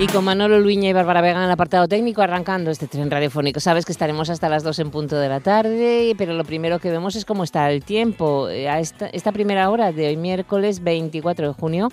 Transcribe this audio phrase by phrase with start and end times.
[0.00, 3.60] Y con Manolo Luña y Bárbara Vega en el apartado técnico, arrancando este tren radiofónico.
[3.60, 6.90] Sabes que estaremos hasta las 2 en punto de la tarde, pero lo primero que
[6.90, 8.48] vemos es cómo está el tiempo.
[8.48, 11.88] Eh, a esta, primera hora de hoy, miércoles 24 de junio,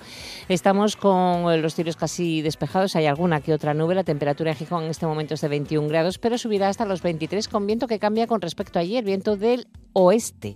[0.48, 2.96] estamos con los cielos casi despejados.
[2.96, 3.94] Hay alguna que otra nube.
[3.94, 7.02] La temperatura en Gijón en este momento es de 21 grados, pero subirá hasta los
[7.02, 10.56] 23 con viento que cambia con respecto a ayer, viento del oeste.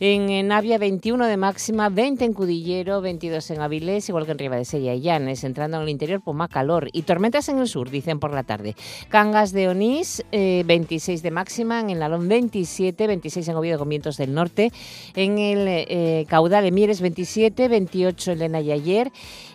[0.00, 4.94] En Navia 21 de máxima, 20 en Cudillero, 22 en Avilés, igual que en Ribadesella
[4.94, 5.44] y Llanes.
[5.44, 8.42] Entrando en el interior, pues más calor y tormentas en el sur, dicen por la
[8.44, 8.76] tarde.
[9.08, 13.88] Cangas de Onís, 26 eh, de máxima, en el Alón 27, 26 en Oviedo con
[13.88, 14.72] vientos del norte,
[15.14, 19.12] en el eh, Caudal de Mieres 27, 28 en Lena y ayer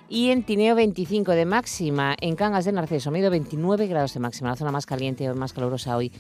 [0.09, 4.50] y en Tineo 25 de máxima, en Cangas de Narceso, medio 29 grados de máxima,
[4.50, 6.11] la zona más caliente o más calurosa hoy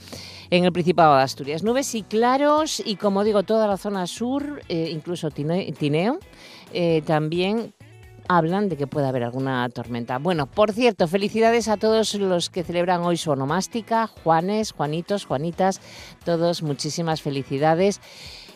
[0.49, 1.63] en el Principado de Asturias.
[1.63, 6.17] Nubes y claros y como digo, toda la zona sur, eh, incluso Tineo,
[7.05, 7.73] también
[8.27, 10.17] hablan de que puede haber alguna tormenta.
[10.17, 15.81] Bueno, por cierto, felicidades a todos los que celebran hoy su onomástica, Juanes, Juanitos, Juanitas,
[16.25, 18.01] todos muchísimas felicidades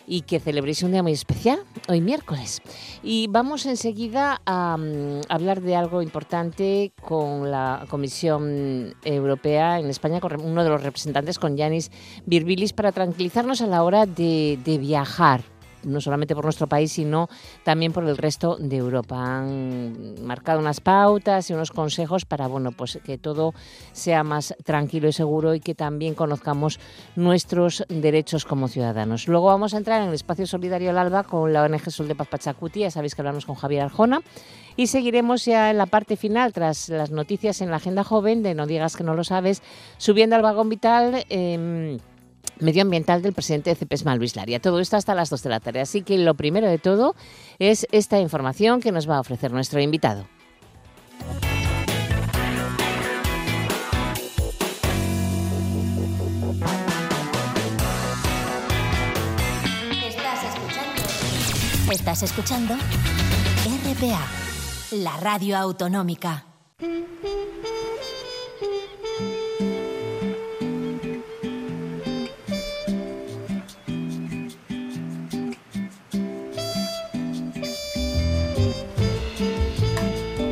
[0.08, 2.62] y que celebréis un día muy especial, hoy miércoles.
[3.02, 10.20] Y vamos enseguida a, mm, hablar de algo importante con la Comisión Europea en España,
[10.20, 11.90] con uno de los representantes, con Yanis
[12.24, 15.42] Virbilis, para tranquilizarnos a la hora de, de viajar
[15.88, 17.28] no solamente por nuestro país, sino
[17.64, 19.16] también por el resto de Europa.
[19.38, 23.54] Han marcado unas pautas y unos consejos para bueno, pues que todo
[23.92, 26.78] sea más tranquilo y seguro y que también conozcamos
[27.16, 29.28] nuestros derechos como ciudadanos.
[29.28, 32.14] Luego vamos a entrar en el espacio solidario al Alba con la ONG Sol de
[32.14, 34.20] Paz Pachacuti, ya sabéis que hablamos con Javier Arjona,
[34.76, 38.54] y seguiremos ya en la parte final, tras las noticias en la agenda joven de
[38.54, 39.62] No digas que no lo sabes,
[39.96, 41.24] subiendo al vagón vital.
[41.30, 41.98] Eh,
[42.60, 44.60] medioambiental del presidente de CEPESMA, Luis Laria.
[44.60, 45.80] Todo esto hasta las 2 de la tarde.
[45.80, 47.14] Así que lo primero de todo
[47.58, 50.26] es esta información que nos va a ofrecer nuestro invitado.
[60.06, 61.92] Estás escuchando.
[61.92, 62.74] Estás escuchando
[63.84, 64.26] RPA,
[64.92, 66.44] la radio autonómica.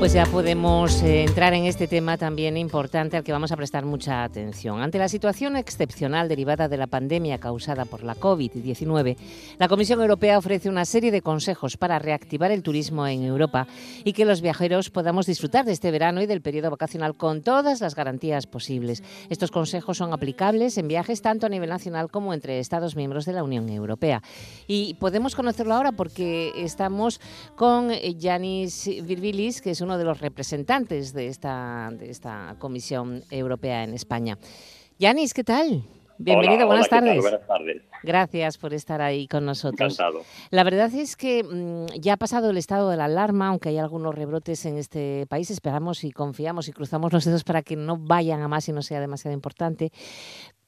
[0.06, 3.84] Pues ya podemos eh, entrar en este tema también importante al que vamos a prestar
[3.84, 4.80] mucha atención.
[4.80, 9.16] Ante la situación excepcional derivada de la pandemia causada por la COVID-19,
[9.58, 13.66] la Comisión Europea ofrece una serie de consejos para reactivar el turismo en Europa
[14.04, 17.80] y que los viajeros podamos disfrutar de este verano y del periodo vacacional con todas
[17.80, 19.02] las garantías posibles.
[19.28, 23.32] Estos consejos son aplicables en viajes tanto a nivel nacional como entre Estados miembros de
[23.32, 24.22] la Unión Europea.
[24.68, 27.20] Y podemos conocerlo ahora porque estamos
[27.56, 33.84] con Yanis Virbilis, que es uno de los representantes de esta, de esta Comisión Europea
[33.84, 34.38] en España.
[34.98, 35.84] Yanis, ¿qué tal?
[36.18, 37.20] Bienvenido, buenas, tardes.
[37.20, 37.82] buenas tardes.
[38.02, 39.94] Gracias por estar ahí con nosotros.
[39.94, 40.24] Encantado.
[40.50, 43.78] La verdad es que mm, ya ha pasado el estado de la alarma, aunque hay
[43.78, 45.50] algunos rebrotes en este país.
[45.50, 48.80] Esperamos y confiamos y cruzamos los dedos para que no vayan a más y no
[48.80, 49.92] sea demasiado importante.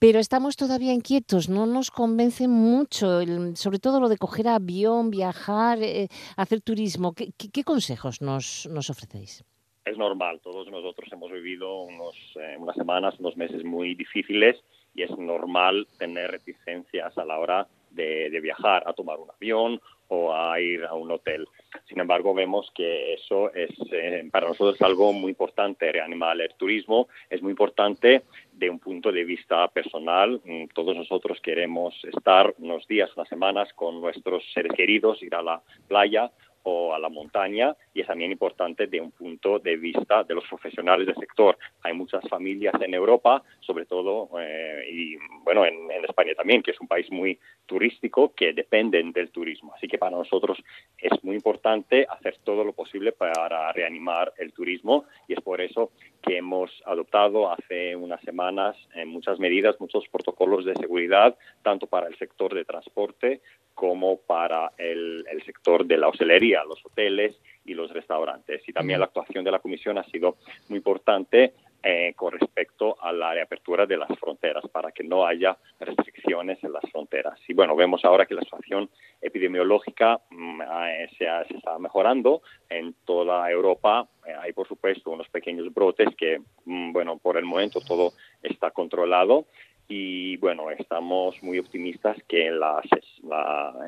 [0.00, 3.20] Pero estamos todavía inquietos, no nos convence mucho,
[3.56, 7.14] sobre todo lo de coger avión, viajar, eh, hacer turismo.
[7.14, 9.44] ¿Qué, consejos nos, nos ofrecéis?
[9.84, 14.62] Es normal, todos nosotros hemos vivido unos, eh, unas semanas, unos meses muy difíciles
[14.94, 20.34] y es normal tener reticencias a la hora de, viajar, a tomar un avión o
[20.34, 21.46] a ir a un hotel.
[21.88, 27.08] Sin embargo, vemos que eso es eh, para nosotros algo muy importante, reanimar el turismo,
[27.28, 28.22] es muy importante
[28.58, 30.40] de un punto de vista personal.
[30.44, 35.42] Mm, todos nosotros queremos estar unos días, unas semanas con nuestros seres queridos, ir a
[35.42, 36.30] la playa
[36.64, 40.44] o a la montaña y es también importante de un punto de vista de los
[40.46, 41.58] profesionales del sector.
[41.82, 46.70] Hay muchas familias en Europa, sobre todo, eh, y bueno, en, en, España también, que
[46.70, 49.74] es un país muy turístico, que dependen del turismo.
[49.74, 50.58] Así que para nosotros
[50.96, 55.90] es muy importante hacer todo lo posible para reanimar el turismo y es por eso
[56.22, 62.06] que hemos adoptado hace unas semanas eh, muchas medidas, muchos protocolos de seguridad, tanto para
[62.06, 63.40] el sector de transporte
[63.74, 68.62] como para el, sector de la hostelería, los hoteles y los restaurantes.
[68.66, 70.36] Y también la actuación de la Comisión ha sido
[70.68, 75.56] muy importante eh, con respecto a la reapertura de las fronteras, para que no haya
[75.78, 77.38] restricciones en las fronteras.
[77.46, 82.94] Y bueno, vemos ahora que la situación epidemiológica mm, eh, se, se, está mejorando en
[83.04, 84.08] toda Europa.
[84.26, 88.12] Eh, hay, por supuesto, unos pequeños brotes que, mm, bueno, por el momento todo
[88.42, 89.46] está controlado
[89.88, 92.82] y bueno, estamos muy optimistas que en la,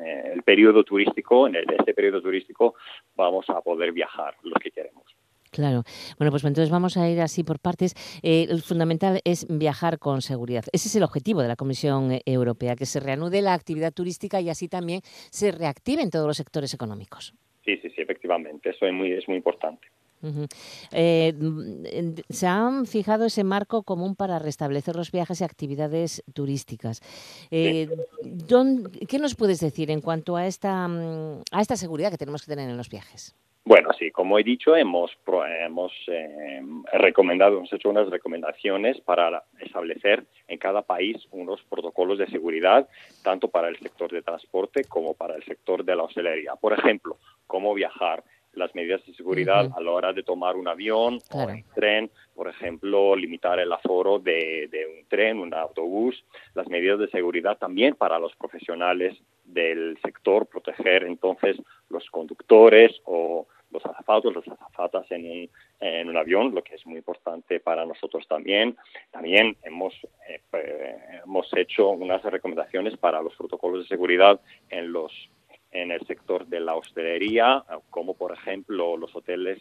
[0.03, 2.75] eh, el periodo turístico, en este periodo turístico,
[3.15, 5.03] vamos a poder viajar los que queremos.
[5.51, 5.83] Claro.
[6.17, 7.93] Bueno, pues entonces vamos a ir así por partes.
[8.23, 10.63] Eh, el fundamental es viajar con seguridad.
[10.71, 14.49] Ese es el objetivo de la Comisión Europea, que se reanude la actividad turística y
[14.49, 17.35] así también se reactiven todos los sectores económicos.
[17.65, 18.69] Sí, sí, sí, efectivamente.
[18.69, 19.87] Eso es muy, es muy importante.
[20.91, 27.01] Eh, mm, se han fijado ese marco común para restablecer los viajes y actividades turísticas.
[27.49, 27.87] Eh,
[29.07, 32.51] ¿Qué nos puedes decir en cuanto a esta, mm, a esta seguridad que tenemos que
[32.51, 33.35] tener en los viajes?
[33.63, 35.11] Bueno, sí, como he dicho, hemos,
[35.63, 36.61] hemos eh,
[36.93, 42.89] recomendado, hemos hecho unas recomendaciones para establecer en cada país unos protocolos de seguridad,
[43.23, 46.55] tanto para el sector de transporte como para el sector de la hostelería.
[46.55, 51.19] Por ejemplo, cómo viajar las medidas de seguridad a la hora de tomar un avión
[51.31, 56.99] o un tren, por ejemplo, limitar el aforo de, un tren, un autobús, las medidas
[56.99, 61.57] de seguridad también para los profesionales del sector, proteger entonces
[61.89, 65.49] los conductores o los azafatos, las azafatas en un,
[65.79, 68.75] en un avión, lo que es muy importante para nosotros también.
[69.11, 69.93] También hemos,
[70.27, 70.41] eh,
[71.23, 75.11] hemos hecho unas recomendaciones para los protocolos de seguridad en los
[75.71, 79.59] en el sector de la hostelería, como por ejemplo los hoteles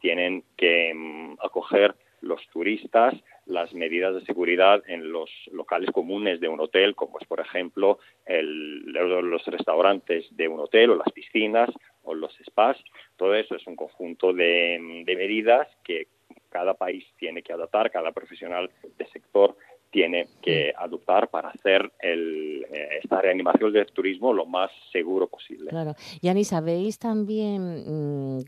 [0.00, 3.14] tienen que mm, acoger los turistas,
[3.46, 7.98] las medidas de seguridad en los locales comunes de un hotel, como es por ejemplo
[8.24, 11.68] el, los restaurantes de un hotel o las piscinas
[12.04, 12.76] o los spas.
[13.16, 16.06] Todo eso es un conjunto de, mm, de medidas que
[16.48, 19.56] cada país tiene que adaptar, cada profesional de sector
[19.92, 20.82] tiene que mm.
[20.82, 25.70] adoptar para hacer el, eh, esta reanimación del turismo lo más seguro posible.
[25.70, 25.94] Claro.
[26.22, 28.40] Yani, ¿sabéis también, mm,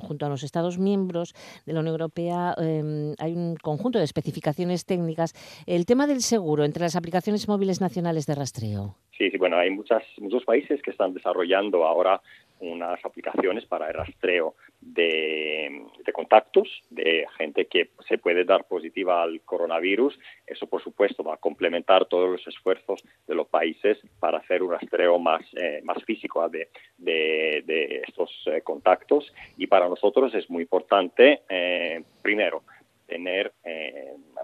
[0.00, 1.34] junto a los Estados miembros
[1.66, 5.34] de la Unión Europea, em, hay un conjunto de especificaciones técnicas,
[5.66, 8.96] el tema del seguro entre las aplicaciones móviles nacionales de rastreo?
[9.18, 12.20] Sí, sí, bueno, hay muchas, muchos países que están desarrollando ahora
[12.60, 19.42] unas aplicaciones para el rastreo de, contactos de gente que se puede dar positiva al
[19.42, 20.18] coronavirus.
[20.46, 24.72] Eso, por supuesto, va a complementar todos los esfuerzos de los países para hacer un
[24.72, 26.48] rastreo más, eh, más físico ¿ah?
[26.48, 26.68] de,
[26.98, 29.32] de, estos eh, contactos.
[29.56, 32.62] Y para nosotros es muy importante, eh, primero,
[33.06, 33.52] tener,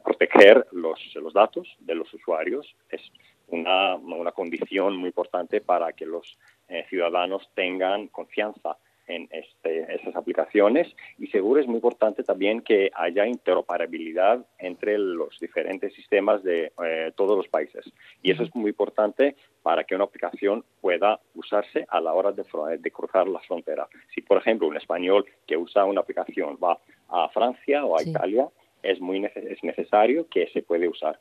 [0.05, 2.76] proteger los, los datos de los usuarios.
[2.91, 3.03] Es
[3.49, 6.38] una, una condición muy importante para que los
[6.72, 10.88] eh, ciudadanos tengan confianza en este, estas aplicaciones
[11.19, 17.12] y seguro es muy importante también que haya interoperabilidad entre los diferentes sistemas de eh,
[17.14, 17.84] todos los países
[18.22, 22.44] y eso es muy importante para que una aplicación pueda usarse a la hora de,
[22.78, 23.86] de cruzar la frontera.
[24.14, 26.78] Si por ejemplo un español que usa una aplicación va
[27.08, 28.48] a Francia o a Italia
[28.82, 31.20] es muy es necesario que se puede usar.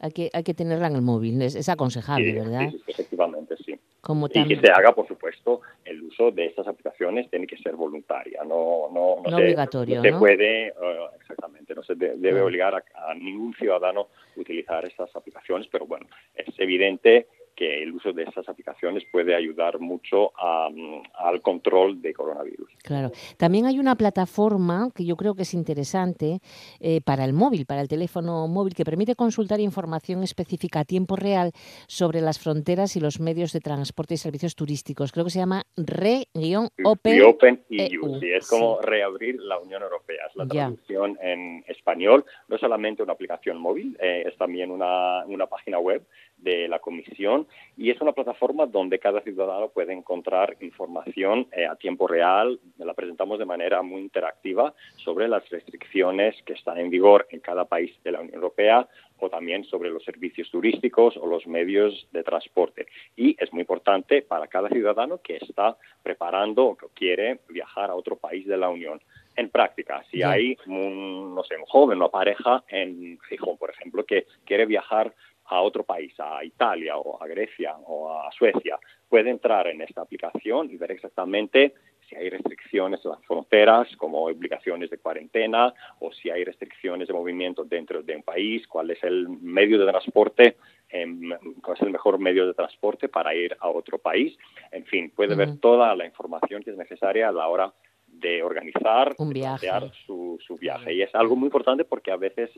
[0.00, 2.70] Hay que, hay que tenerla en el móvil, es, aconsejable, ¿verdad?
[2.70, 3.78] Sí, efectivamente, sí.
[4.06, 7.74] Como y que se haga, por supuesto, el uso de estas aplicaciones tiene que ser
[7.74, 9.96] voluntaria, no, no, no, obligatorio.
[9.96, 10.72] No se puede, eh,
[11.20, 14.02] exactamente, no se debe obligar a, a, ningún ciudadano
[14.36, 16.06] a utilizar estas aplicaciones, pero bueno,
[16.36, 17.26] es evidente
[17.56, 22.70] que el uso de estas aplicaciones puede ayudar mucho al control de coronavirus.
[22.82, 23.10] Claro.
[23.38, 26.40] También hay una plataforma que yo creo que es interesante
[26.80, 31.16] eh, para el móvil, para el teléfono móvil, que permite consultar información específica a tiempo
[31.16, 31.52] real
[31.88, 35.10] sobre las fronteras y los medios de transporte y servicios turísticos.
[35.10, 38.20] Creo que se llama Re-Open Open EU.
[38.20, 40.26] Sí, es como reabrir la Unión Europea.
[40.28, 42.24] Es la traducción en español.
[42.48, 46.06] No solamente una aplicación móvil, eh, es también una, una página web
[46.38, 51.76] de la Comisión y es una plataforma donde cada ciudadano puede encontrar información eh, a
[51.76, 52.58] tiempo real.
[52.78, 57.64] La presentamos de manera muy interactiva sobre las restricciones que están en vigor en cada
[57.64, 58.88] país de la Unión Europea
[59.18, 62.86] o también sobre los servicios turísticos o los medios de transporte.
[63.16, 67.94] Y es muy importante para cada ciudadano que está preparando o que quiere viajar a
[67.94, 69.00] otro país de la Unión.
[69.36, 74.04] En práctica, si hay un, no sé, un joven o pareja en Gijón, por ejemplo,
[74.04, 75.14] que quiere viajar
[75.48, 80.02] a otro país, a Italia o a Grecia o a Suecia, puede entrar en esta
[80.02, 81.74] aplicación y ver exactamente
[82.08, 87.14] si hay restricciones en las fronteras, como obligaciones de cuarentena, o si hay restricciones de
[87.14, 90.56] movimiento dentro de un país, cuál es el medio de transporte,
[90.88, 91.30] em,
[91.62, 94.36] cuál es el mejor medio de transporte para ir a otro país.
[94.70, 97.72] En fin, puede ver toda la información que es necesaria a la hora
[98.20, 99.68] de organizar, Un viaje.
[100.06, 100.94] su, su viaje.
[100.94, 102.50] Y es algo muy importante porque a veces,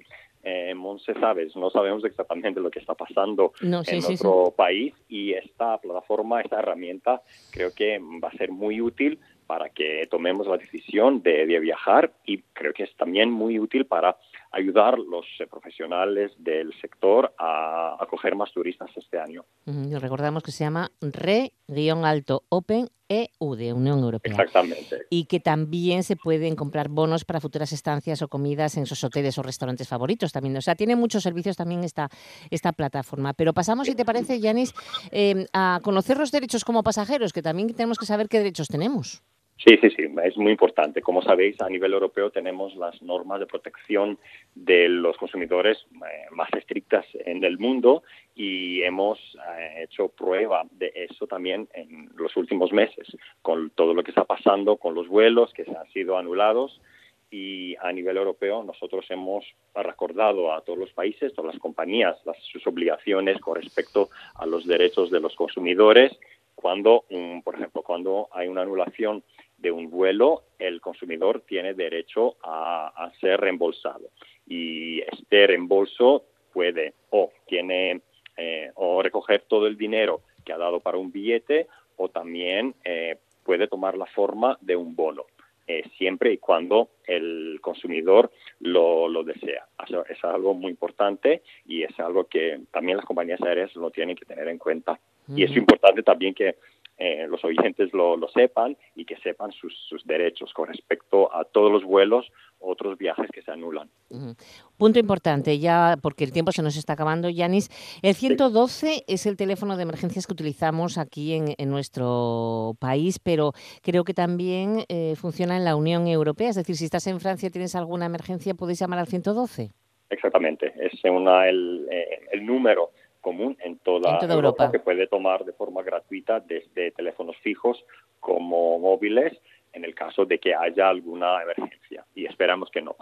[0.43, 4.27] eh, Monse, sabes, no sabemos exactamente lo que está pasando No, sí, en sí, sí.
[4.27, 9.71] otro país y esta plataforma, esta herramienta, creo que va a ser muy útil para
[9.71, 14.17] que tomemos la decisión de, de viajar y creo que es también muy útil para
[14.51, 19.45] ayudar los eh, profesionales del sector a acoger más turistas este año.
[19.67, 24.33] Y recordamos que se llama Re-Alto Open EU de Unión Europea.
[24.33, 25.07] Exactamente.
[25.11, 29.39] Y que también se pueden comprar bonos para futuras estancias o comidas en sus hoteles
[29.39, 30.57] o restaurantes favoritos también.
[30.57, 32.11] O sea, tiene muchos servicios también esta,
[32.51, 33.33] esta plataforma.
[33.35, 34.75] Pero pasamos, si te parece, Yanis,
[35.11, 39.23] eh, a conocer los derechos como pasajeros, que también tenemos que saber qué derechos tenemos.
[39.65, 41.03] Sí, sí, sí, es muy importante.
[41.03, 44.17] Como sabéis, a nivel europeo tenemos las normas de protección
[44.55, 48.05] de los consumidores eh, más estrictas en el mundo
[48.37, 49.19] y hemos
[49.59, 53.09] eh, hecho prueba de eso también en los últimos meses,
[53.43, 56.81] con todo lo que está pasando con los vuelos que se han sido anulados
[57.29, 62.17] y a nivel europeo nosotros hemos recordado a todos los países, todas las compañías,
[62.53, 66.17] sus obligaciones con respecto a los derechos de los consumidores
[66.55, 67.05] cuando,
[67.45, 69.23] por ejemplo, cuando hay una anulación
[69.59, 74.09] de un vuelo, el consumidor tiene derecho a, a, ser reembolsado.
[74.47, 78.01] Y este reembolso puede o tiene
[78.37, 83.17] eh, o recoger todo el dinero que ha dado para un billete o también eh,
[83.43, 85.25] puede tomar la forma de un bono.
[85.67, 89.67] Eh, siempre y cuando el consumidor lo, lo desea.
[89.85, 94.17] Eso es algo muy importante y es algo que también las compañías aéreas lo tienen
[94.17, 94.93] que tener en cuenta.
[95.27, 95.39] Uh -huh.
[95.41, 96.57] Y es importante también que
[96.99, 101.45] eh, los oyentes lo, lo, sepan y que sepan sus, sus, derechos con respecto a
[101.45, 102.27] todos los vuelos
[102.59, 103.89] otros viajes que se anulan.
[104.11, 104.37] Uh -huh.
[104.77, 107.69] Punto importante, ya porque el tiempo se nos está acabando, Yanis.
[108.03, 109.05] El 112 sí.
[109.07, 113.53] es el teléfono de emergencias que utilizamos aquí en, en nuestro país, pero
[113.83, 116.49] creo que también eh, funciona en la Unión Europea.
[116.51, 119.71] Es decir, si estás en Francia y tienes alguna emergencia, puedes llamar al 112.
[120.11, 122.91] Exactamente, es una, el, eh, el número
[123.21, 127.37] común en toda, en toda Europa, Europa, que puede tomar de forma gratuita desde teléfonos
[127.39, 127.85] fijos
[128.21, 129.39] como móviles
[129.73, 132.97] en el caso de que haya alguna emergencia y esperamos que no.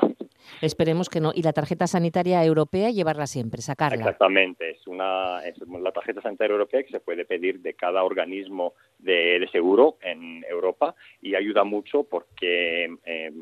[0.61, 1.33] Esperemos que no.
[1.35, 3.99] Y la tarjeta sanitaria europea llevarla siempre, sacarla.
[3.99, 8.75] Exactamente, es una es la tarjeta sanitaria europea que se puede pedir de cada organismo
[8.99, 13.33] de, de seguro en Europa y ayuda mucho porque eh,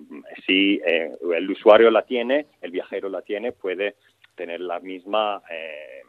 [0.47, 3.97] si eh, el usuario la tiene, el viajero la tiene, puede
[4.35, 6.02] tener la misma eh,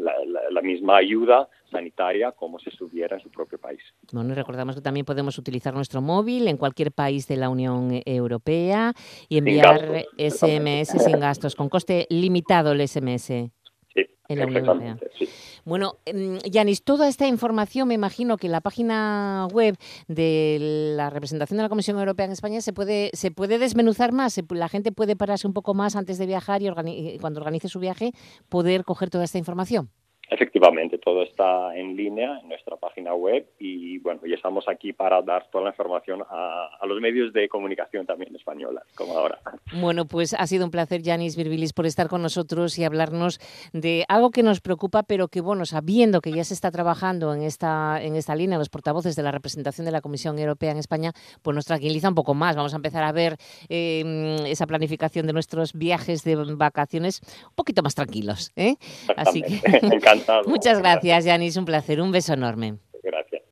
[0.00, 3.80] la, la, la, misma ayuda sanitaria como si estuviera en su propio país.
[4.12, 8.00] Bueno, y recordamos que también podemos utilizar nuestro móvil en cualquier país de la Unión
[8.04, 8.92] Europea
[9.28, 13.50] y enviar sin SMS sin gastos, con coste limitado el SMS.
[13.94, 14.98] Sí, en la Unión Europea.
[15.18, 15.28] Sí.
[15.64, 15.98] Bueno,
[16.44, 19.76] Yanis, toda esta información me imagino que en la página web
[20.08, 24.40] de la representación de la Comisión Europea en España se puede, se puede desmenuzar más,
[24.50, 27.80] la gente puede pararse un poco más antes de viajar y organi cuando organice su
[27.80, 28.12] viaje
[28.48, 29.90] poder coger toda esta información.
[30.30, 35.20] Efectivamente, todo está en línea en nuestra página web y bueno, y estamos aquí para
[35.22, 39.40] dar toda la información a, a los medios de comunicación también españolas, como ahora.
[39.72, 43.40] Bueno, pues ha sido un placer, Yanis Virbilis, por estar con nosotros y hablarnos
[43.72, 47.42] de algo que nos preocupa, pero que bueno, sabiendo que ya se está trabajando en
[47.42, 51.12] esta, en esta línea, los portavoces de la representación de la Comisión Europea en España,
[51.42, 52.54] pues nos tranquiliza un poco más.
[52.54, 53.36] Vamos a empezar a ver
[53.68, 58.52] eh, esa planificación de nuestros viajes de vacaciones un poquito más tranquilos.
[58.54, 58.76] ¿eh?
[59.16, 59.60] Así que...
[60.20, 60.48] Encantado.
[60.48, 61.56] Muchas gracias, Yanis.
[61.56, 62.00] Un placer.
[62.00, 62.76] Un beso enorme.
[63.02, 63.42] Gracias.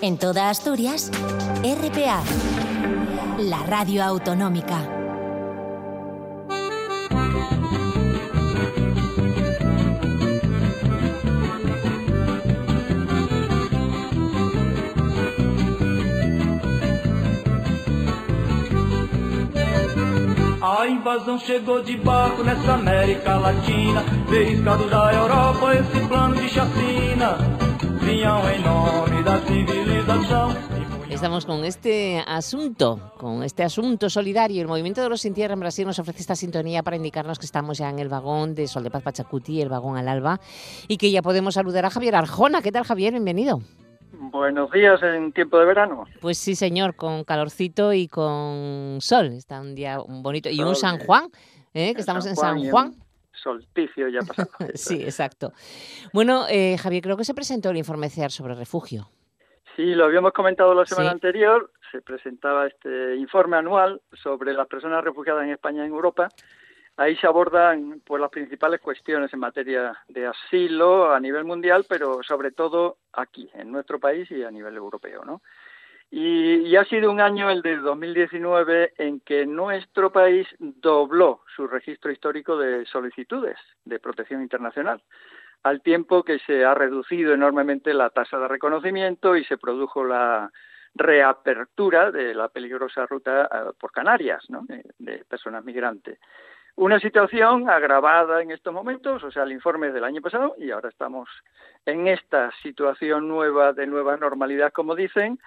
[0.00, 1.10] En toda Asturias,
[1.62, 2.22] RPA,
[3.38, 5.07] la radio autonómica.
[20.68, 27.38] A invasão chegou de barco nessa América Latina, beliscado da Europa esse plano de chacina.
[28.02, 30.54] Vinham em nome da civilização.
[31.08, 34.60] Estamos con este asunto, con este asunto solidario.
[34.60, 37.46] El Movimiento de los Sin Tierra en Brasil nos ofrece esta sintonía para indicarnos que
[37.46, 40.38] estamos ya en el vagón de Sol de Paz Pachacuti, el vagón al alba,
[40.86, 42.60] y que ya podemos saludar a Javier Arjona.
[42.60, 43.12] ¿Qué tal, Javier?
[43.12, 43.62] Bienvenido.
[44.20, 46.04] Buenos días en tiempo de verano.
[46.20, 49.26] Pues sí, señor, con calorcito y con sol.
[49.26, 50.48] Está un día bonito.
[50.50, 51.28] Y un San Juan,
[51.72, 51.94] ¿eh?
[51.94, 52.94] que estamos en San Juan.
[53.32, 54.50] Solsticio ya pasado.
[54.74, 55.52] sí, exacto.
[56.12, 59.08] Bueno, eh, Javier, creo que se presentó el informe CEAR sobre refugio.
[59.76, 61.14] Sí, lo habíamos comentado la semana Sí.
[61.14, 61.70] anterior.
[61.92, 66.28] Se presentaba este informe anual sobre las personas refugiadas en España y en Europa.
[66.98, 72.24] Ahí se abordan pues, las principales cuestiones en materia de asilo a nivel mundial, pero
[72.24, 75.24] sobre todo aquí, en nuestro país y a nivel europeo.
[75.24, 75.40] ¿no?
[76.10, 82.10] Y, ha sido un año, el de 2019, en que nuestro país dobló su registro
[82.10, 85.00] histórico de solicitudes de protección internacional,
[85.62, 90.50] al tiempo que se ha reducido enormemente la tasa de reconocimiento y se produjo la
[90.96, 94.66] reapertura de la peligrosa ruta eh, por Canarias ¿no?
[94.66, 96.18] de personas migrantes.
[96.78, 100.88] Una situación agravada en estos momentos, o sea, el informe del año pasado y ahora
[100.88, 101.28] estamos
[101.84, 105.40] en esta situación nueva de nueva normalidad, como dicen,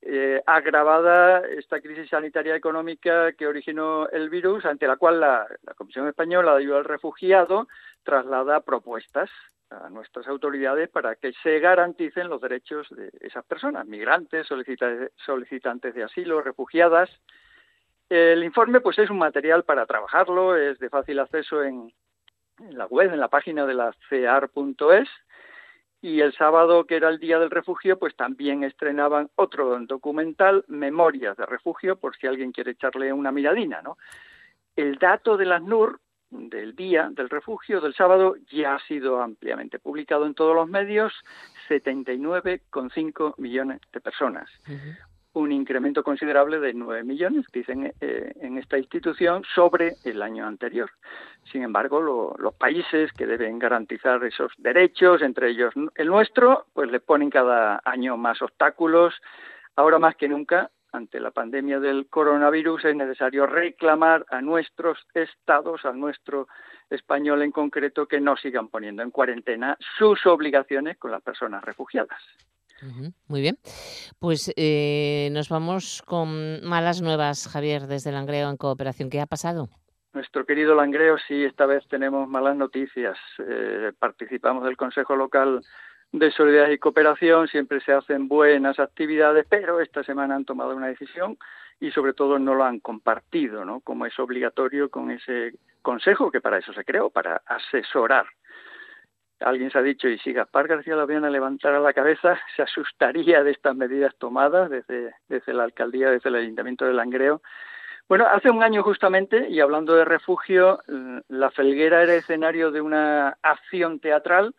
[0.00, 6.08] eh, agravada esta crisis sanitaria económica que originó el virus, ante la cual la, Comisión
[6.08, 7.68] Española de Ayuda al Refugiado
[8.02, 9.28] traslada propuestas
[9.68, 16.02] a nuestras autoridades para que se garanticen los derechos de esas personas, migrantes, solicitantes de
[16.02, 17.10] asilo, refugiadas,
[18.08, 21.92] el informe pues es un material para trabajarlo, es de fácil acceso en,
[22.70, 25.08] la web, en la página de la cear.es
[26.00, 31.36] y el sábado, que era el Día del Refugio, pues también estrenaban otro documental, Memorias
[31.36, 33.98] de Refugio, por si alguien quiere echarle una miradina, ¿no?
[34.76, 36.00] El dato de las NUR
[36.30, 41.12] del Día del Refugio del sábado ya ha sido ampliamente publicado en todos los medios,
[41.68, 44.48] 79,5 millones de personas
[45.34, 50.90] un incremento considerable de 9 millones, dicen eh, en esta institución, sobre el año anterior.
[51.52, 57.00] Sin embargo, los países que deben garantizar esos derechos, entre ellos el nuestro, pues le
[57.00, 59.14] ponen cada año más obstáculos.
[59.76, 65.84] Ahora más que nunca, ante la pandemia del coronavirus, es necesario reclamar a nuestros estados,
[65.84, 66.48] a nuestro
[66.90, 72.22] español en concreto, que no sigan poniendo en cuarentena sus obligaciones con las personas refugiadas.
[73.26, 73.58] Muy bien.
[74.18, 79.10] Pues eh, nos vamos con malas nuevas, Javier, desde Langreo en cooperación.
[79.10, 79.68] ¿Qué ha pasado?
[80.12, 83.16] Nuestro querido Langreo, sí, esta vez tenemos malas noticias.
[83.46, 85.60] Eh, participamos del Consejo Local
[86.12, 90.86] de Solidaridad y Cooperación, siempre se hacen buenas actividades, pero esta semana han tomado una
[90.86, 91.36] decisión
[91.80, 93.80] y sobre todo no lo han compartido, ¿no?
[93.80, 98.26] Como es obligatorio con ese consejo que para eso se creó, para asesorar
[99.40, 103.52] Alguien se ha dicho, y si Gaspar García Laviana levantara la cabeza, se asustaría de
[103.52, 107.40] estas medidas tomadas desde, desde la alcaldía, desde el ayuntamiento de Langreo.
[108.08, 110.80] Bueno, hace un año justamente, y hablando de refugio,
[111.28, 114.54] la Felguera era escenario de una acción teatral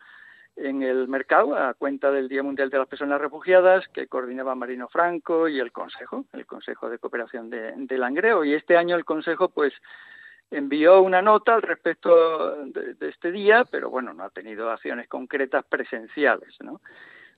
[0.56, 4.88] en el mercado a cuenta del Día Mundial de las Personas Refugiadas que coordinaba Marino
[4.88, 8.44] Franco y el Consejo, el Consejo de Cooperación de Langreo.
[8.44, 9.72] Y este año el Consejo, pues,
[10.50, 15.64] envió una nota al respecto de, este día, pero bueno, no ha tenido acciones concretas
[15.66, 16.80] presenciales, ¿no?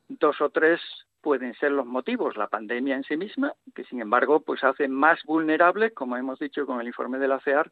[0.09, 0.81] Dos o tres
[1.21, 5.23] pueden ser los motivos, la pandemia en sí misma, que sin embargo pues hace más
[5.25, 7.71] vulnerables, como hemos dicho con el informe de la CEAR,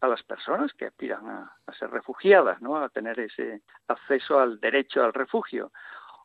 [0.00, 2.76] a las personas que aspiran a, a, ser refugiadas, ¿no?
[2.76, 5.72] a tener ese acceso al derecho al refugio.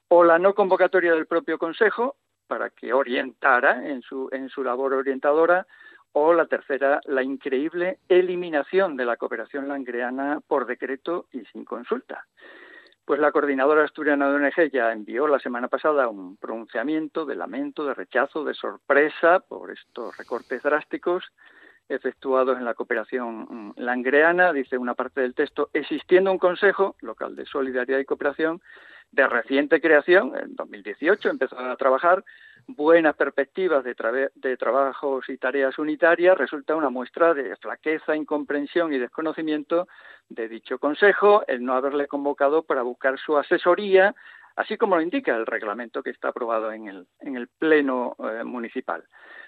[0.09, 2.17] O la no convocatoria del propio Consejo
[2.47, 5.67] para que orientara en su, en su labor orientadora
[6.13, 12.25] o la tercera, la increíble eliminación de la cooperación langreana por decreto y sin consulta.
[13.05, 17.83] Pues la coordinadora asturiana de ONG ya envió la semana pasada un pronunciamiento de lamento,
[17.85, 21.25] de rechazo, de sorpresa por estos recortes drásticos
[21.89, 27.45] efectuados en la cooperación langreana, dice una parte del texto, existiendo un Consejo Local de
[27.45, 28.61] Solidaridad y Cooperación
[29.11, 32.23] de reciente creación, en 2018 empezó a trabajar,
[32.67, 33.95] buenas perspectivas de,
[34.35, 39.87] de, trabajos y tareas unitarias, resulta una muestra de flaqueza, incomprensión y desconocimiento
[40.29, 44.13] de dicho Consejo el no haberle convocado para buscar su asesoría,
[44.55, 48.43] así como lo indica el reglamento que está aprobado en el, en el Pleno eh,
[48.43, 49.03] Municipal.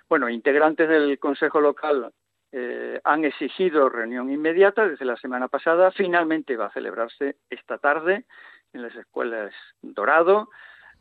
[0.09, 2.11] Bueno, integrantes del Consejo Local
[2.51, 5.91] eh, han exigido reunión inmediata desde la semana pasada.
[5.91, 8.25] Finalmente va a celebrarse esta tarde
[8.73, 10.49] en las escuelas Dorado.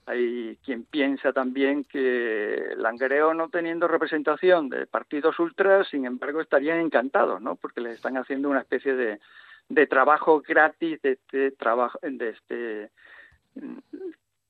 [0.07, 6.81] Hay quien piensa también que Langreo, no teniendo representación de partidos ultras, sin embargo, estarían
[6.81, 7.57] encantados, ¿no?
[7.57, 9.21] Porque les están haciendo una especie de,
[9.69, 12.91] de trabajo gratis, de este trabajo, de este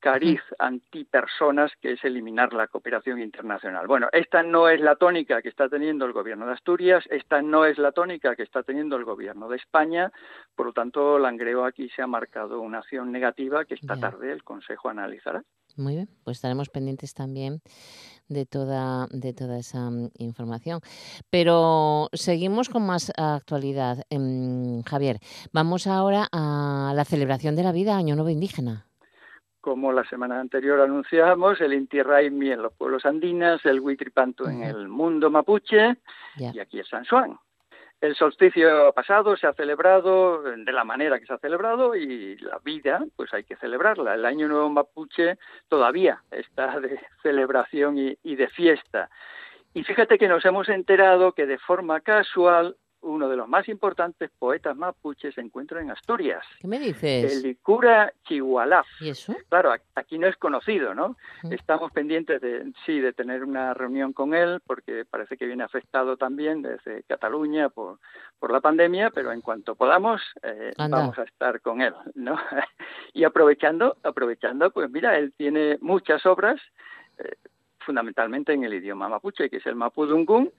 [0.01, 3.87] cariz antipersonas, que es eliminar la cooperación internacional.
[3.87, 7.65] Bueno, esta no es la tónica que está teniendo el gobierno de Asturias, esta no
[7.65, 10.11] es la tónica que está teniendo el gobierno de España,
[10.55, 14.43] por lo tanto, Langreo aquí se ha marcado una acción negativa que esta tarde el
[14.43, 15.43] Consejo analizará.
[15.77, 17.61] Muy bien, pues estaremos pendientes también
[18.27, 20.81] de toda, de toda esa mm, información.
[21.29, 24.03] Pero seguimos con más actualidad.
[24.09, 25.19] Em, Javier,
[25.53, 28.90] vamos ahora a la celebración de la vida, Año Nuevo Indígena
[29.61, 34.63] como la semana anterior anunciamos, el Inti Raimi en los pueblos andinos, el Huitripantu en
[34.63, 35.97] el mundo mapuche
[36.37, 37.37] y aquí el San Juan.
[38.01, 42.57] el solsticio pasado se ha celebrado de la manera que se ha celebrado y la
[42.59, 44.15] vida, pues hay que celebrarla.
[44.15, 45.37] El Año Nuevo Mapuche
[45.69, 49.09] todavía está de celebración y, y de fiesta.
[49.73, 54.29] Y fíjate que nos hemos enterado que de forma casual uno de los más importantes
[54.37, 56.45] poetas mapuches se encuentra en Asturias.
[56.59, 57.33] ¿Qué me dices?
[57.33, 58.87] El Licura Chihualaf.
[58.99, 59.35] ¿Y eso?
[59.49, 61.17] Claro, aquí no es conocido, ¿no?
[61.49, 66.17] Estamos pendientes de, sí, de tener una reunión con él, porque parece que viene afectado
[66.17, 67.99] también desde Cataluña por,
[68.39, 72.35] por la pandemia, pero en cuanto podamos, eh, vamos a estar con él, ¿no?
[73.13, 76.61] y aprovechando, aprovechando, pues mira, él tiene muchas obras,
[77.17, 77.35] eh,
[77.79, 80.51] fundamentalmente en el idioma mapuche, que es el mapudungun, Mm,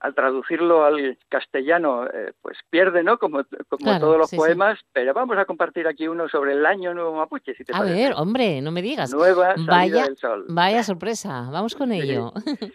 [0.00, 3.18] al traducirlo al castellano, eh, pues pierde, ¿no?
[3.18, 4.40] Como, como Claro, todos los sí, sí.
[4.40, 7.78] poemas, pero vamos a compartir aquí uno sobre el año nuevo mapuche, si te A
[7.78, 7.94] parece.
[7.94, 9.12] ver, hombre, no me digas.
[9.12, 10.44] Nueva salida Vaya, del sol.
[10.48, 11.48] vaya sorpresa.
[11.50, 11.96] Vamos con Sí.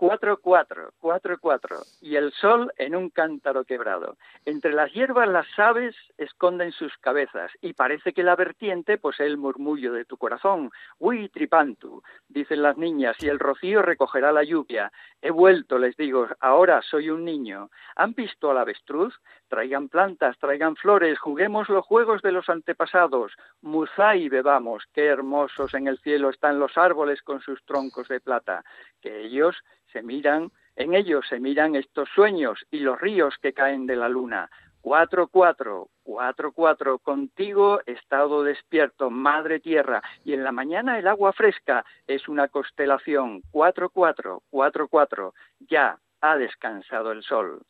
[0.00, 0.10] ello.
[0.20, 4.16] 4-4, 4-4, y el sol en un cántaro quebrado.
[4.44, 9.38] Entre las hierbas las aves esconden sus cabezas, y parece que la vertiente posee el
[9.38, 10.70] murmullo de tu corazón.
[10.98, 14.92] Uy, tripantu, dicen las niñas, y el rocío recogerá la lluvia.
[15.22, 17.70] He vuelto, les digo, ahora soy un niño.
[17.96, 19.14] ¿Han visto al avestruz?
[19.48, 23.32] Traigan plantas, traigan flores, juguemos los juegos de los antepasados.
[23.62, 28.20] Muzá y bebamos, qué hermosos en el cielo están los árboles con sus troncos de
[28.20, 28.64] plata.
[29.02, 29.56] Que ellos
[29.92, 34.08] se miran, en ellos se miran estos sueños y los ríos que caen de la
[34.08, 34.50] luna.
[34.80, 41.34] Cuatro, cuatro, cuatro, cuatro, contigo estado despierto, madre tierra, y en la mañana el agua
[41.34, 43.42] fresca es una constelación.
[43.50, 45.34] Cuatro, cuatro, cuatro, cuatro,
[45.68, 47.62] ya ha descansado el sol.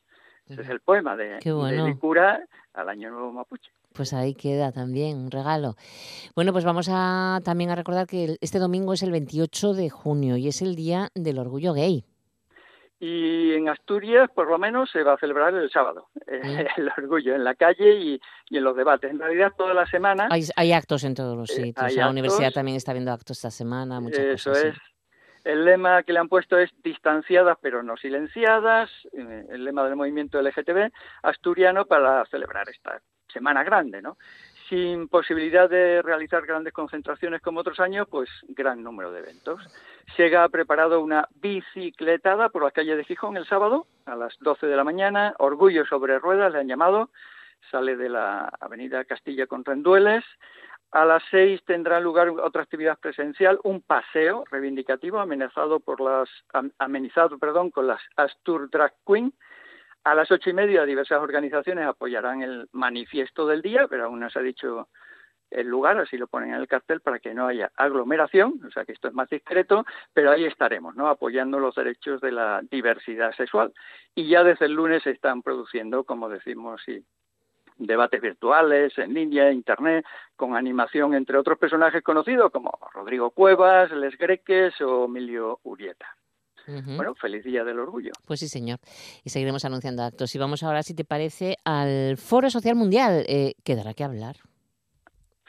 [0.49, 1.85] Ese es el poema de, bueno.
[1.85, 3.71] de Licura al Año Nuevo Mapuche.
[3.93, 5.75] Pues ahí queda también un regalo.
[6.35, 10.37] Bueno, pues vamos a también a recordar que este domingo es el 28 de junio
[10.37, 12.05] y es el Día del Orgullo Gay.
[13.03, 16.67] Y en Asturias, por lo menos, se va a celebrar el sábado, eh, Mm.
[16.81, 19.11] el orgullo, en la calle y, y en los debates.
[19.11, 21.85] En realidad, toda la semana, Hay, hay actos en todos los Eh, sitios.
[21.87, 24.65] hay la universidad también está viendo actos esta semana, muchas eso cosas.
[24.67, 24.79] es.
[25.43, 29.97] El lema que le han puesto es distanciadas pero no silenciadas, eh, el lema del
[29.97, 30.91] movimiento LGTB
[31.23, 33.01] asturiano para celebrar esta
[33.33, 34.19] semana grande, ¿no?
[34.71, 39.61] Sin posibilidad de realizar grandes concentraciones como otros años, pues gran número de eventos.
[40.17, 44.67] Sega ha preparado una bicicletada por las calles de Gijón el sábado a las 12
[44.69, 45.35] de la mañana.
[45.39, 47.11] Orgullo sobre ruedas le han llamado.
[47.71, 50.25] Sale de la avenida Castilla con Rendueles.
[50.93, 56.73] A las seis tendrá lugar otra actividad presencial, un paseo reivindicativo amenazado por las, am-
[56.79, 59.33] amenizado perdón, con las Astur Drag Queen.
[60.05, 64.31] A las ocho y media diversas organizaciones apoyarán el manifiesto del día, pero aún no
[64.31, 64.89] se ha dicho
[65.51, 68.85] el lugar, así lo ponen en el cartel para que no haya aglomeración, o sea
[68.85, 71.09] que esto es más discreto, pero ahí estaremos, ¿no?
[71.09, 73.73] Apoyando los derechos de la diversidad sexual.
[74.15, 77.05] Y ya desde el lunes se están produciendo, como decimos, sí,
[77.77, 84.17] debates virtuales, en línea, internet, con animación entre otros personajes conocidos como Rodrigo Cuevas, Les
[84.17, 86.17] Greques o Emilio Urieta.
[86.97, 88.13] Bueno, feliz Día del Orgullo.
[88.27, 88.79] Pues sí, señor.
[89.25, 90.35] Y seguiremos anunciando actos.
[90.35, 93.25] Y vamos ahora, si te parece, al Foro Social Mundial.
[93.29, 94.37] Eh, quedará que hablar.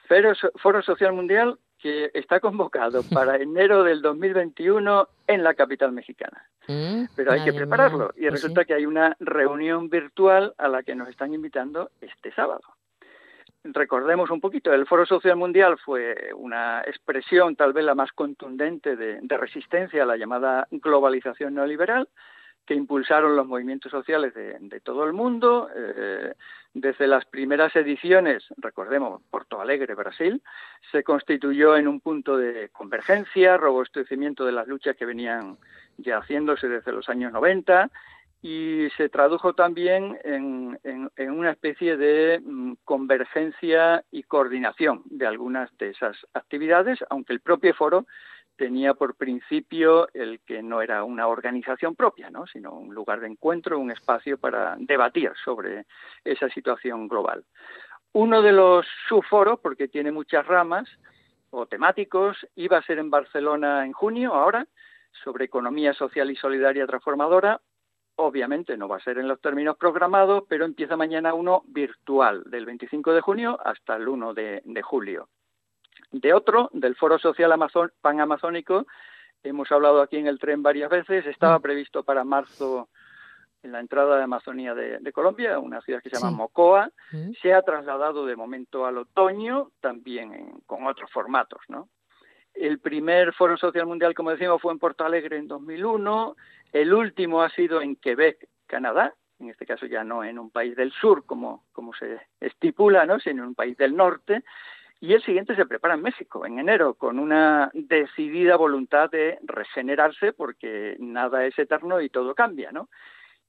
[0.07, 6.47] Foro, Foro Social Mundial que está convocado para enero del 2021 en la capital mexicana.
[6.67, 8.11] Mm, Pero hay que prepararlo.
[8.15, 8.47] Y Pues sí.
[8.47, 12.61] resulta que hay una reunión virtual a la que nos están invitando este sábado.
[13.63, 18.95] Recordemos un poquito, el Foro Social Mundial fue una expresión tal vez la más contundente
[18.95, 22.09] de, resistencia a la llamada globalización neoliberal
[22.65, 25.69] que impulsaron los movimientos sociales de, de todo el mundo.
[25.75, 26.33] Eh,
[26.73, 30.41] desde las primeras ediciones, recordemos, Porto Alegre, Brasil,
[30.91, 35.57] se constituyó en un punto de convergencia, robustecimiento de las luchas que venían
[35.97, 37.91] ya haciéndose desde los años 90
[38.41, 40.79] y se tradujo también en,
[41.17, 47.73] una especie de mm, convergencia y coordinación de algunas de esas actividades, aunque el propio
[47.75, 48.07] foro
[48.55, 52.45] tenía por principio el que no era una organización propia, ¿no?
[52.47, 55.85] sino un lugar de encuentro, un espacio para debatir sobre
[56.23, 57.43] esa situación global.
[58.13, 60.89] Uno de los subforos, porque tiene muchas ramas
[61.49, 64.67] o temáticos, iba a ser en Barcelona en junio, ahora,
[65.23, 67.61] sobre economía social y solidaria transformadora.
[68.23, 72.65] Obviamente no va a ser en los términos programados, pero empieza mañana uno virtual, del
[72.67, 75.27] 25 de junio hasta el 1 de, de julio.
[76.11, 78.85] De otro, del Foro Social Amazon, Panamazónico,
[79.43, 82.89] hemos hablado aquí en el tren varias veces, estaba previsto para marzo
[83.63, 86.35] en la entrada de Amazonía de, de Colombia, una ciudad que se llama Sí.
[86.35, 87.31] Mocoa, Mm.
[87.41, 91.89] se ha trasladado de momento al otoño, también en- con otros formatos, ¿no?
[92.53, 96.35] El primer Foro Social Mundial, como decimos, fue en Porto Alegre en 2001,
[96.71, 100.75] el último ha sido en Quebec, Canadá, en este caso ya no en un país
[100.75, 101.63] del sur como,
[101.97, 103.19] se estipula, ¿no?
[103.19, 104.43] sino en un país del norte,
[104.99, 110.31] y el siguiente se prepara en México, en enero, con una decidida voluntad de regenerarse,
[110.31, 112.87] porque nada es eterno y todo cambia, ¿no?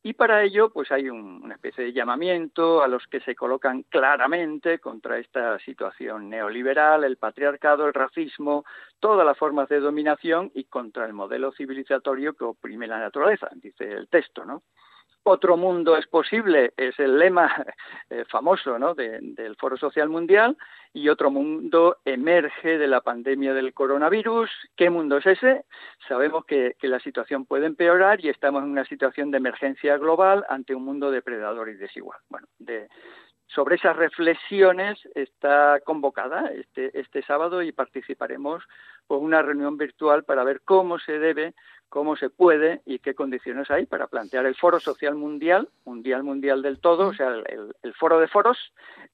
[0.05, 4.81] Y para ello, pues hay una especie de llamamiento a los que se colocan claramente
[4.81, 8.65] contra esta situación neoliberal, el patriarcado, el racismo,
[8.99, 13.93] todas las formas de dominación y contra el modelo civilizatorio que oprime la naturaleza, dice
[13.93, 14.65] el texto, ¿no?
[15.25, 17.65] Otro mundo es posible, es el lema
[18.11, 18.95] eh, famoso ¿no?
[18.95, 20.57] del Foro Social Mundial,
[20.93, 24.51] y otro mundo emerge de la pandemia del coronavirus.
[24.77, 25.65] ¿Qué mundo es ese?
[26.09, 30.75] Sabemos que, la situación puede empeorar y estamos en una situación de emergencia global ante
[30.75, 32.19] un mundo depredador y desigual.
[32.29, 32.89] Bueno, de,
[33.47, 38.65] sobre esas reflexiones está convocada este, este sábado y participaremos
[39.07, 41.55] con una reunión virtual para ver cómo se debe
[41.93, 46.63] cómo se puede y qué condiciones hay para plantear el Foro Social Mundial, Mundial Mundial
[46.63, 48.57] del todo, o sea, el, Foro de Foros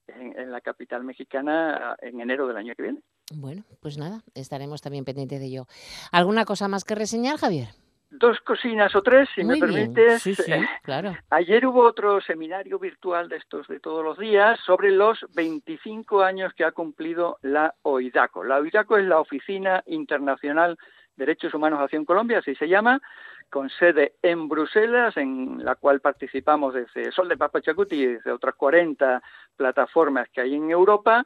[0.07, 3.01] en, la capital mexicana en enero del año que viene.
[3.35, 5.67] Bueno, pues nada, estaremos también pendientes de ello.
[6.13, 7.67] ¿Alguna cosa más que reseñar, Javier?
[8.11, 10.23] Dos cocinas o tres, si me permites.
[10.23, 10.45] Sí, sí,
[10.85, 11.17] claro.
[11.31, 16.55] Ayer hubo otro seminario virtual de estos de todos los días sobre los 25 años
[16.55, 18.45] que ha cumplido la OIDACO.
[18.45, 20.79] La OIDACO es la Oficina Internacional
[21.19, 23.03] Derechos Humanos Acción Colombia, así se llama,
[23.51, 28.55] con sede en Bruselas, en la cual participamos desde Sol de Papachacuti y desde otras
[28.55, 29.23] 40
[29.57, 31.25] plataformas que hay en Europa.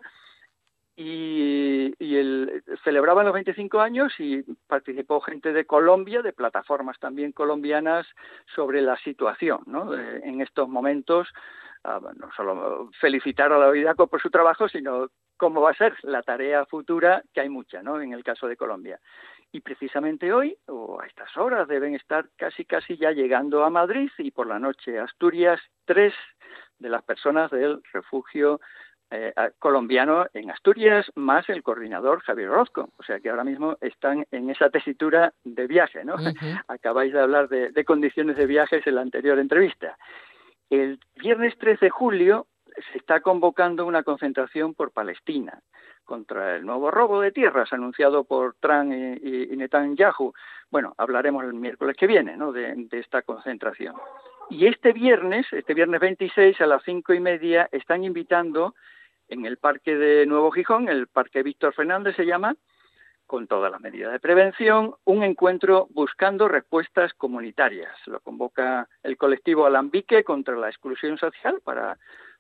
[0.94, 7.32] Y, y el, celebraban los 25 años y participó gente de Colombia, de plataformas también
[7.32, 8.06] colombianas,
[8.54, 9.94] sobre la situación ¿no?
[9.94, 11.28] en estos momentos.
[11.84, 15.96] Ah, no solo felicitar a la OIDACO por su trabajo, sino cómo va a ser
[16.02, 18.00] la tarea futura, que hay mucha, ¿no?
[18.00, 19.00] En el caso de Colombia
[19.52, 24.10] y precisamente hoy o a estas horas deben estar casi casi ya llegando a Madrid
[24.18, 26.14] y por la noche a Asturias tres
[26.78, 28.60] de las personas del refugio
[29.10, 34.26] eh, colombiano en Asturias más el coordinador Javier Orozco, o sea que ahora mismo están
[34.30, 36.16] en esa tesitura de viaje, ¿no?
[36.68, 39.98] Acabáis de hablar de, de condiciones de viajes en la anterior entrevista.
[40.70, 42.46] El viernes 13 de julio
[42.90, 45.60] se está convocando una concentración por Palestina
[46.12, 50.34] contra el nuevo robo de tierras anunciado por Trump y, Netanyahu.
[50.70, 52.52] Bueno, hablaremos el miércoles que viene ¿no?
[52.52, 53.94] de, esta concentración.
[54.50, 58.74] Y este viernes, este viernes 26 a las cinco y media, están invitando
[59.26, 62.56] en el Parque de Nuevo Gijón, el Parque Víctor Fernández se llama,
[63.26, 67.96] con todas las medidas de prevención, un encuentro buscando respuestas comunitarias.
[68.04, 71.96] Lo convoca el colectivo Alambique contra la exclusión social para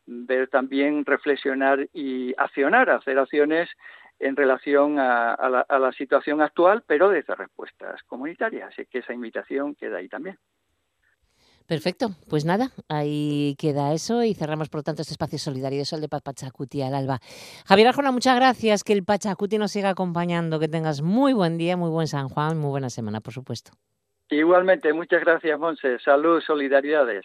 [0.06, 3.68] ver también, reflexionar y accionar, hacer acciones
[4.18, 8.72] en relación a, la, situación actual, pero desde respuestas comunitarias.
[8.72, 10.38] Así que esa invitación queda ahí también.
[11.66, 15.84] Perfecto, pues nada, ahí queda eso y cerramos por lo tanto este espacio solidario de
[15.84, 17.20] Sol de Paz Pachacuti al alba.
[17.66, 21.76] Javier Arjona, muchas gracias, que el Pachacuti nos siga acompañando, que tengas muy buen día,
[21.76, 23.72] muy buen San Juan, muy buena semana, por supuesto.
[24.28, 25.98] Igualmente, muchas gracias, Monse.
[25.98, 27.24] Salud, solidaridades.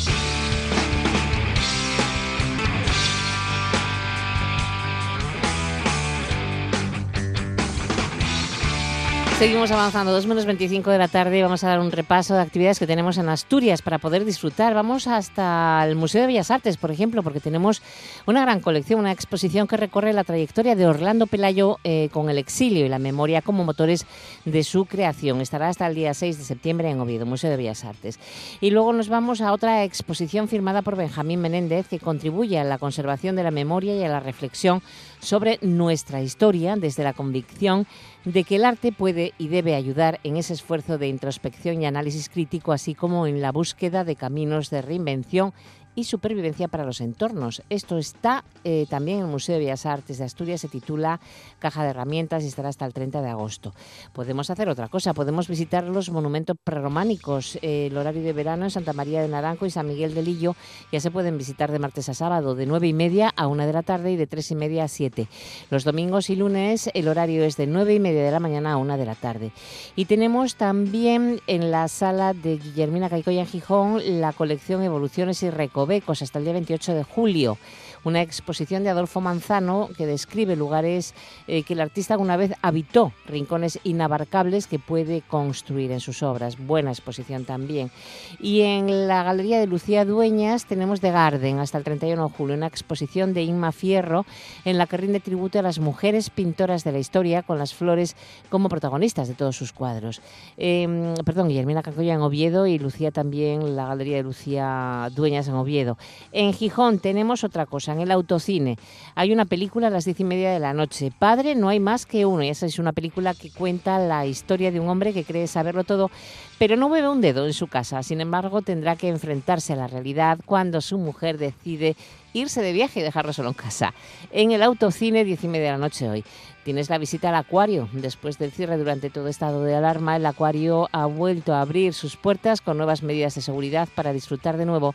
[9.41, 12.77] Seguimos avanzando, 2 menos 25 de la tarde vamos a dar un repaso de actividades
[12.77, 14.75] que tenemos en Asturias para poder disfrutar.
[14.75, 17.81] Vamos hasta el Museo de Bellas Artes, por ejemplo, porque tenemos
[18.27, 22.37] una gran colección, una exposición que recorre la trayectoria de Orlando Pelayo eh, con el
[22.37, 24.05] exilio y la memoria como motores
[24.45, 25.41] de su creación.
[25.41, 28.19] Estará hasta el día 6 de septiembre en Oviedo, Museo de Bellas Artes.
[28.59, 32.77] Y luego nos vamos a otra exposición firmada por Benjamín Menéndez que contribuye a la
[32.77, 34.83] conservación de la memoria y a la reflexión
[35.21, 37.87] sobre nuestra historia desde la convicción
[38.25, 42.27] de que el arte puede y debe ayudar en ese esfuerzo de introspección y análisis
[42.27, 45.53] crítico, así como en la búsqueda de caminos de reinvención
[45.95, 47.61] y supervivencia para los entornos.
[47.69, 51.19] Esto está eh, también en el Museo de Bellas Artes de Asturias, se titula
[51.59, 53.73] Caja de Herramientas y estará hasta el 30 de agosto.
[54.13, 57.57] Podemos hacer otra cosa, podemos visitar los monumentos prerrománicos.
[57.61, 60.55] Eh, el horario de verano en Santa María de Naranjo y San Miguel de Lillo
[60.91, 63.73] ya se pueden visitar de martes a sábado, de 9 y media a 1 de
[63.73, 65.27] la tarde y de 3 y media a 7.
[65.69, 68.77] Los domingos y lunes el horario es de 9 y media de la mañana a
[68.77, 69.51] 1 de la tarde.
[69.95, 75.49] Y tenemos también en la sala de Guillermina Caicoya en Gijón la colección Evoluciones y
[75.81, 77.57] Recovecos hasta el día 28 de julio
[78.03, 81.13] una exposición de Adolfo Manzano que describe lugares
[81.47, 86.57] eh, que el artista alguna vez habitó, rincones inabarcables que puede construir en sus obras.
[86.57, 87.91] Buena exposición también.
[88.39, 92.55] Y en la Galería de Lucía Dueñas tenemos The Garden hasta el 31 de julio,
[92.55, 94.25] una exposición de Inma Fierro
[94.65, 98.15] en la que rinde tributo a las mujeres pintoras de la historia con las flores
[98.49, 100.21] como protagonistas de todos sus cuadros.
[100.57, 105.55] Em, perdón, Guillermina Cacoya en Oviedo y Lucía también, la Galería de Lucía Dueñas en
[105.55, 105.97] Oviedo.
[106.31, 108.77] En Gijón tenemos otra cosa, en el autocine.
[109.15, 111.11] Hay una película a las diez y media de la noche.
[111.17, 112.43] Padre, no hay más que uno.
[112.43, 115.83] Y esa es una película que cuenta la historia de un hombre que cree saberlo
[115.83, 116.11] todo,
[116.57, 118.03] pero no mueve un dedo en su casa.
[118.03, 121.95] Sin embargo, tendrá que enfrentarse a la realidad cuando su mujer decide
[122.33, 123.93] irse de viaje y dejarlo solo en casa.
[124.31, 126.23] En el autocine, diez y media de la noche hoy.
[126.63, 127.89] Tienes la visita al acuario.
[127.91, 132.17] Después del cierre durante todo estado de alarma, el acuario ha vuelto a abrir sus
[132.17, 134.93] puertas con nuevas medidas de seguridad para disfrutar de nuevo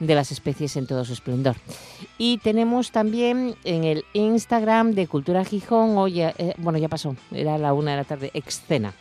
[0.00, 1.56] de las especies en todo su esplendor.
[2.18, 7.58] Y tenemos también en el Instagram de Cultura Gijón, hoy, eh, bueno, ya pasó, era
[7.58, 8.94] la una de la tarde, escena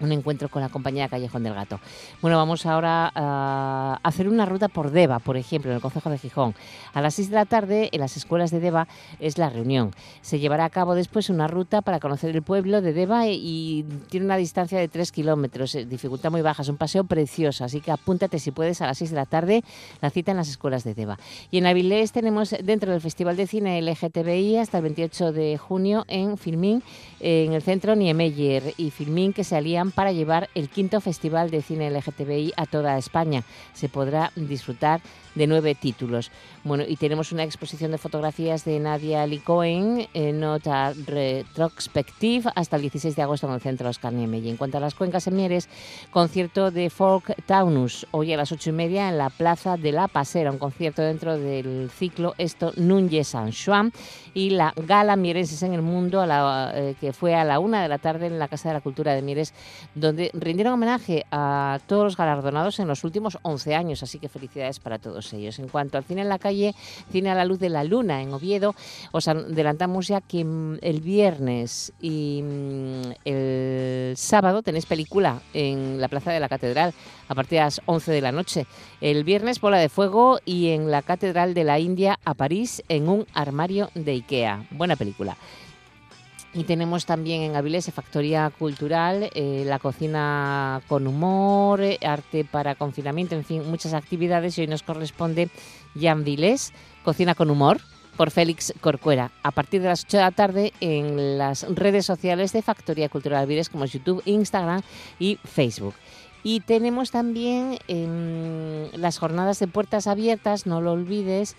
[0.00, 1.80] un encuentro con la compañía Callejón del Gato.
[2.22, 6.18] Bueno, vamos ahora a hacer una ruta por Deva, por ejemplo, en el Concejo de
[6.18, 6.54] Gijón.
[6.94, 8.86] A las 6 de la tarde, en las escuelas de Deva,
[9.18, 9.92] es la reunión.
[10.20, 14.26] Se llevará a cabo después una ruta para conocer el pueblo de Deva y tiene
[14.26, 17.90] una distancia de 3 kilómetros, eh, dificultad muy baja, es un paseo precioso, así que
[17.90, 19.64] apúntate si puedes a las 6 de la tarde
[20.00, 21.18] la cita en las escuelas de Deva.
[21.50, 26.04] Y en Avilés tenemos dentro del Festival de Cine LGTBI hasta el 28 de junio
[26.08, 26.82] en Filmín,
[27.20, 31.62] en el centro Niemeyer y Filmín que se alían para llevar el quinto Festival de
[31.62, 33.42] Cine LGTBI a toda España.
[33.74, 35.00] Se podrá disfrutar
[35.34, 36.30] de nueve títulos.
[36.64, 42.82] Bueno, y tenemos una exposición de fotografías de Nadia Licoen, en Nota Retrospective, hasta el
[42.82, 44.50] 16 de agosto en el Centro Oscar Niemeyer.
[44.50, 45.68] En cuanto a las cuencas semieres,
[46.10, 50.08] concierto de Folk Taunus, hoy a las ocho y media en la Plaza de la
[50.08, 53.92] Pasera, un concierto dentro del ciclo Esto Núñez San Juan
[54.34, 57.98] y la Gala Mierenses en el Mundo, eh, que fue a la una de la
[57.98, 59.54] tarde en la Casa de la Cultura de Mieres,
[59.94, 64.80] donde rindieron homenaje a todos los galardonados en los últimos 11 años, así que felicidades
[64.80, 65.58] para todos ellos.
[65.58, 66.74] En cuanto al cine en la calle,
[67.10, 68.74] cine a la luz de la luna en Oviedo,
[69.12, 76.08] os adelantamos ya que mm, el viernes y mm, el sábado tenéis película en la
[76.08, 76.94] Plaza de la Catedral
[77.28, 78.66] a partir de las 11 de la noche.
[79.00, 83.08] El viernes Bola de Fuego y en la Catedral de la India a París en
[83.08, 84.66] un armario de Ikea.
[84.70, 85.36] Buena película.
[86.54, 93.34] Y tenemos también en Avilés Factoría Cultural, eh, la cocina con humor, arte para confinamiento,
[93.34, 94.56] en fin, muchas actividades.
[94.56, 95.50] Y hoy nos corresponde
[96.00, 96.72] Jan Vilés,
[97.04, 97.80] Cocina con Humor,
[98.16, 102.52] por Félix Corcuera, a partir de las 8 de la tarde en las redes sociales
[102.52, 104.82] de Factoría Cultural Avilés, como YouTube, Instagram
[105.20, 105.94] y Facebook.
[106.42, 111.56] Y tenemos también em, las jornadas de puertas abiertas, no lo olvides,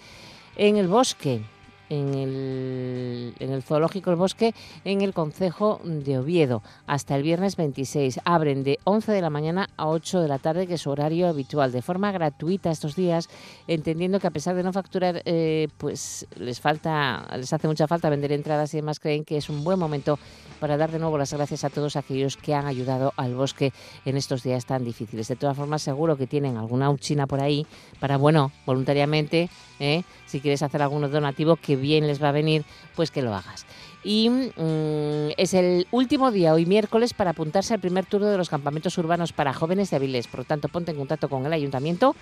[0.57, 1.41] en el bosque
[1.89, 4.53] en el, en el Zoológico El Bosque
[4.85, 8.21] en el Concejo de Oviedo hasta el viernes 26.
[8.25, 11.27] Abren de 11 de la mañana a 8 de la tarde, que es su horario
[11.27, 13.29] habitual, de forma gratuita estos días,
[13.67, 18.09] entendiendo que a pesar de no facturar, eh, pues les falta, les hace mucha falta
[18.09, 20.19] vender entradas y demás, creen que es un buen momento
[20.59, 23.73] para dar de nuevo las gracias a todos aquellos que han ayudado al bosque
[24.05, 25.27] en estos días tan difíciles.
[25.27, 27.65] De todas formas, seguro que tienen alguna uchina por ahí
[27.99, 29.49] para, bueno, voluntariamente,
[29.79, 30.03] ¿eh?
[30.25, 32.63] si quieres hacer algún donativo que bien les va a venir,
[32.95, 33.65] pues que lo hagas.
[34.03, 38.49] Y mm, es el último día, hoy miércoles, para apuntarse al primer turno de los
[38.49, 40.27] campamentos urbanos para jóvenes de Avilés.
[40.27, 42.15] Por lo tanto, ponte en contacto con el ayuntamiento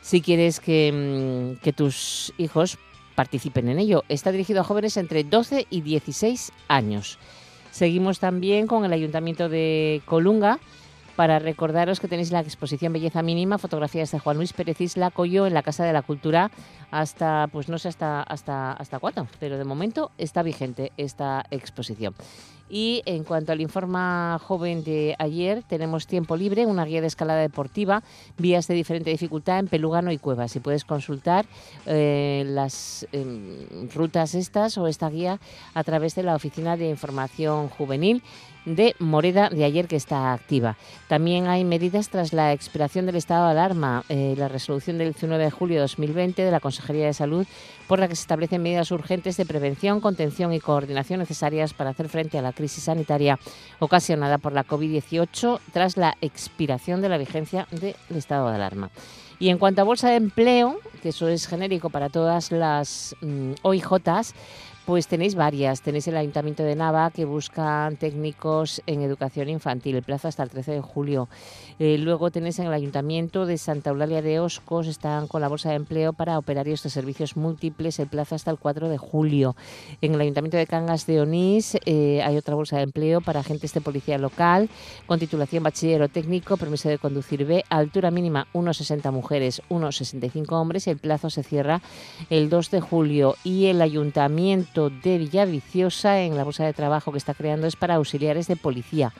[0.00, 2.78] si quieres que, mm, que tus hijos
[3.14, 4.04] participen en ello.
[4.08, 7.18] Está dirigido a jóvenes entre 12 y 16 años.
[7.70, 10.58] Seguimos también con el Ayuntamiento de Colunga
[11.16, 15.48] para recordaros que tenéis la exposición Belleza Mínima, fotografías de Juan Luis Pérez Isla Coyo
[15.48, 16.52] en la Casa de la Cultura
[16.90, 22.14] hasta, pues no sé hasta, hasta, hasta cuándo, pero de momento está vigente esta exposición.
[22.70, 27.40] Y en cuanto al informe joven de ayer, tenemos tiempo libre, una guía de escalada
[27.40, 28.02] deportiva,
[28.36, 30.54] vías de diferente dificultad en Pelugano y Cuevas.
[30.56, 31.46] Y puedes consultar
[31.86, 35.40] eh, las em, rutas estas o esta guía
[35.72, 38.22] a través de la Oficina de Información Juvenil
[38.76, 40.76] de Moreda de ayer que está activa.
[41.08, 45.44] También hay medidas tras la expiración del estado de alarma, eh, la resolución del 19
[45.44, 47.46] de julio de 2020 de la Consejería de Salud,
[47.86, 52.08] por la que se establecen medidas urgentes de prevención, contención y coordinación necesarias para hacer
[52.08, 53.38] frente a la crisis sanitaria
[53.78, 58.90] ocasionada por la COVID-18 tras la expiración de la vigencia del estado de alarma.
[59.40, 63.52] Y en cuanto a bolsa de empleo, que eso es genérico para todas las mm,
[63.62, 64.34] OIJs,
[64.88, 65.82] Pues tenéis varias.
[65.82, 70.48] Tenéis el Ayuntamiento de Nava que buscan técnicos en educación infantil, el plazo hasta el
[70.48, 71.28] 13 de julio.
[71.78, 75.68] Eh, luego tenéis en el Ayuntamiento de Santa Eulalia de Oscos, están con la Bolsa
[75.68, 79.56] de Empleo para operarios de servicios múltiples, el plazo hasta el 4 de julio.
[80.00, 83.74] En el Ayuntamiento de Cangas de Onís eh, hay otra Bolsa de Empleo para agentes
[83.74, 84.70] de policía local
[85.04, 90.86] con titulación bachiller o técnico, permiso de conducir B, altura mínima 1,60 mujeres, 1,65 hombres
[90.86, 91.82] el plazo se cierra
[92.30, 93.36] el 2 de julio.
[93.44, 97.96] Y el Ayuntamiento de Villaviciosa en la bolsa de trabajo que está creando es para
[97.96, 99.12] auxiliares de policía.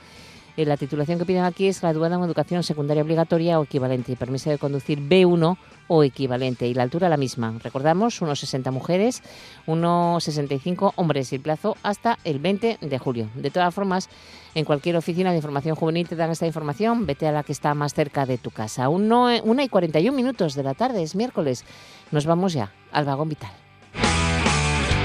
[0.56, 4.16] Eh, la titulación que piden aquí es graduada en educación secundaria obligatoria o equivalente y
[4.16, 5.56] permiso de conducir B1
[5.86, 7.54] o equivalente y la altura la misma.
[7.62, 9.22] Recordamos, unos 60 mujeres,
[9.66, 13.28] unos 65 hombres y el plazo hasta el 20 de julio.
[13.36, 14.08] De todas formas,
[14.56, 17.72] en cualquier oficina de información juvenil te dan esta información, vete a la que está
[17.74, 18.88] más cerca de tu casa.
[18.88, 21.64] Uno, una y 41 minutos de la tarde, es miércoles.
[22.10, 23.67] Nos vamos ya al vagón vital.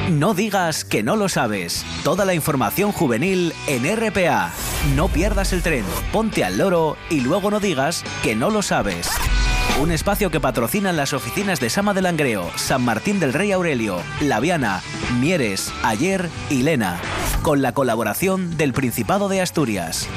[0.10, 1.86] No digas que no lo sabes.
[2.04, 4.52] Toda la información juvenil en RPA.
[4.96, 9.10] No pierdas el tren, ponte al loro y luego no digas que no lo sabes.
[9.82, 14.02] Un espacio que patrocinan las oficinas de Sama del Langreo, San Martín del Rey Aurelio,
[14.20, 14.82] Laviana,
[15.20, 17.00] Mieres, Ayer y Lena,
[17.42, 20.10] con la colaboración del Principado de Asturias.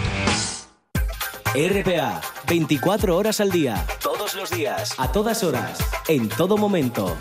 [1.54, 5.78] RPA, 24 horas al día, todos los días, a todas horas,
[6.08, 7.16] en todo momento.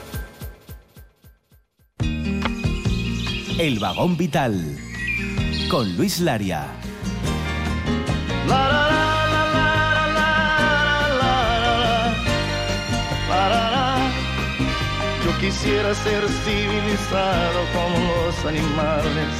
[3.58, 4.53] El vagón vital
[5.70, 6.68] con Luis Laria.
[15.24, 17.97] Yo quisiera ser civilizado como
[18.28, 19.34] los animales.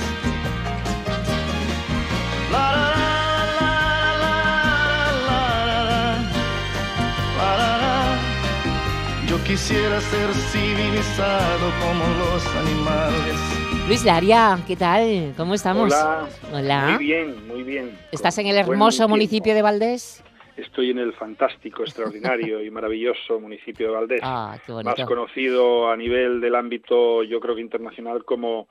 [9.28, 13.65] Yo quisiera ser civilizado como los animales.
[13.88, 15.34] Luis Laria, ¿qué tal?
[15.38, 15.94] ¿Cómo estamos?
[15.94, 16.28] Hola.
[16.52, 16.88] Hola.
[16.96, 17.98] Muy bien, muy bien.
[18.12, 20.24] ¿Estás en el hermoso municipio de Valdés?
[20.58, 24.22] Estoy en el fantástico, extraordinario y maravilloso municipio de Valdés.
[24.24, 25.06] Ah, qué más bonito.
[25.06, 28.68] conocido a nivel del ámbito, yo creo que internacional, como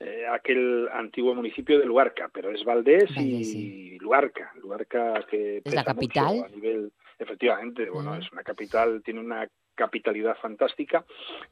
[0.00, 3.98] eh, aquel antiguo municipio de Luarca, pero es Valdés, Valdés, y sí.
[4.00, 6.44] Luarca, Luarca que ¿Es la capital?
[6.44, 8.20] a nivel, efectivamente, bueno, Ujú.
[8.20, 9.46] es una capital, tiene una
[9.76, 11.04] capitalidad fantástica,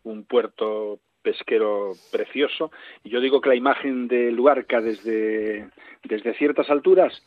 [0.02, 2.70] un puerto pesquero precioso,
[3.02, 5.68] y yo digo que la imagen de Luarca desde,
[6.04, 7.26] desde ciertas alturas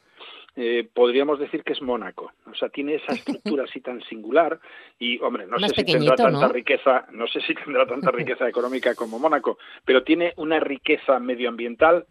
[0.60, 2.32] eh, podríamos decir que es Mónaco.
[2.50, 4.60] O sea, tiene esa estructura así tan singular
[4.98, 6.50] y, hombre, no Más sé si tendrá tanta ¿no?
[6.50, 12.06] riqueza, no sé si tendrá tanta riqueza económica como Mónaco, pero tiene una riqueza medioambiental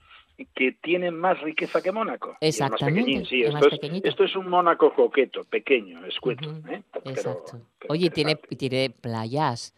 [0.55, 2.37] que tiene más riqueza que Mónaco.
[2.41, 6.49] Es Exactamente, sí, es esto, es, esto es un Mónaco coqueto, pequeño, escueto.
[6.68, 6.82] ¿eh?
[7.05, 7.59] Exacto.
[7.78, 9.74] pero Oye, tiene, tiene playas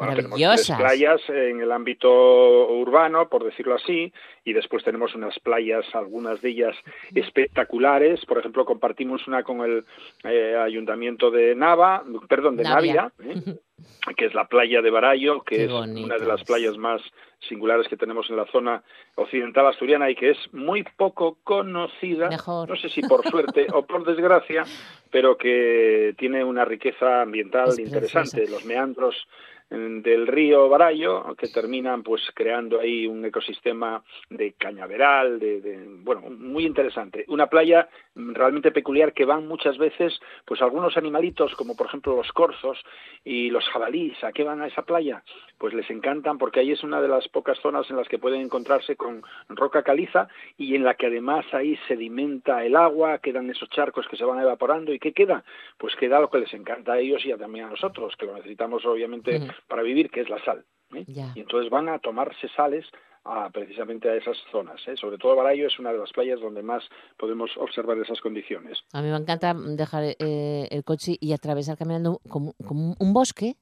[0.00, 4.10] Bueno, tenemos tres playas en el ámbito urbano, por decirlo así,
[4.44, 6.76] y después tenemos unas playas, algunas de ellas
[7.14, 8.24] espectaculares.
[8.24, 9.84] Por ejemplo, compartimos una con el
[10.24, 13.12] eh, ayuntamiento de Nava, perdón, de Navia.
[13.18, 13.58] Navia, ¿eh?
[14.16, 17.02] que es la playa de Barallo, que Qué es una de las playas más
[17.48, 18.82] singulares que tenemos en la zona
[19.16, 22.68] occidental asturiana y que es muy poco conocida, Mejor.
[22.68, 24.64] no sé si por suerte o por desgracia,
[25.10, 28.36] pero que tiene una riqueza ambiental Es interesante.
[28.38, 28.52] preciosa.
[28.52, 29.26] Los meandros
[29.70, 36.22] del río Barallo que terminan pues creando ahí un ecosistema de cañaveral, de, de- bueno,
[36.22, 37.24] muy interesante.
[37.28, 42.32] Una playa realmente peculiar que van muchas veces pues algunos animalitos como por ejemplo los
[42.32, 42.82] corzos
[43.24, 45.22] y los jabalíes, ¿a qué van a esa playa?
[45.56, 48.40] Pues les encantan porque ahí es una de las pocas zonas en las que pueden
[48.40, 50.26] encontrarse con roca caliza
[50.58, 54.40] y en la que además ahí sedimenta el agua, quedan esos charcos que se van
[54.40, 55.44] evaporando y ¿qué queda?
[55.78, 58.84] Pues queda lo que les encanta a ellos y también a nosotros, que lo necesitamos
[58.84, 59.38] obviamente.
[59.68, 60.64] Para vivir, que es la sal.
[60.94, 61.04] ¿eh?
[61.06, 61.32] Ya.
[61.34, 62.86] Y entonces van a tomarse sales
[63.24, 64.80] a, precisamente a esas zonas.
[64.88, 64.96] ¿eh?
[64.96, 66.82] Sobre todo Barallo es una de las playas donde más
[67.16, 68.78] podemos observar esas condiciones.
[68.92, 73.56] A mí me encanta dejar eh, el coche y atravesar caminando como, como un bosque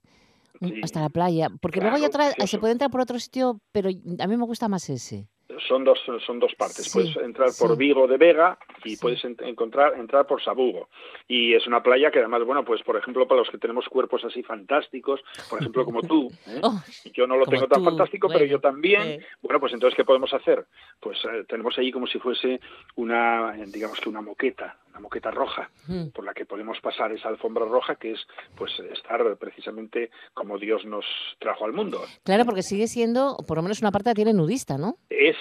[0.60, 1.48] Sí, hasta la playa.
[1.60, 4.88] Porque luego otra, se puede entrar por otro sitio, pero a mí me gusta más
[4.90, 5.28] ese.
[5.66, 6.84] Son dos, son dos partes.
[6.84, 7.76] Sí, puedes entrar por sí.
[7.78, 8.96] Vigo de Vega y Sí.
[9.00, 10.88] puedes en- encontrar entrar por Sabugo.
[11.26, 14.24] Y es una playa que además, bueno, pues por ejemplo, para los que tenemos cuerpos
[14.24, 16.60] así fantásticos, por ejemplo, como tú, ¿eh?
[16.62, 16.80] Oh,
[17.14, 19.02] yo no lo tengo tan fantástico, pero yo también.
[19.02, 19.20] eh.
[19.42, 20.66] Bueno, pues entonces, ¿qué podemos hacer?
[21.00, 22.60] Pues eh, tenemos ahí como si fuese
[22.96, 25.70] una, digamos que una moqueta, una moqueta roja,
[26.12, 28.20] por la que podemos pasar esa alfombra roja, que es
[28.56, 31.04] pues estar precisamente como Dios nos
[31.38, 32.00] trajo al mundo.
[32.24, 34.96] Claro, porque sigue siendo, por lo menos una parte la tiene nudista, ¿no?
[35.08, 35.36] Es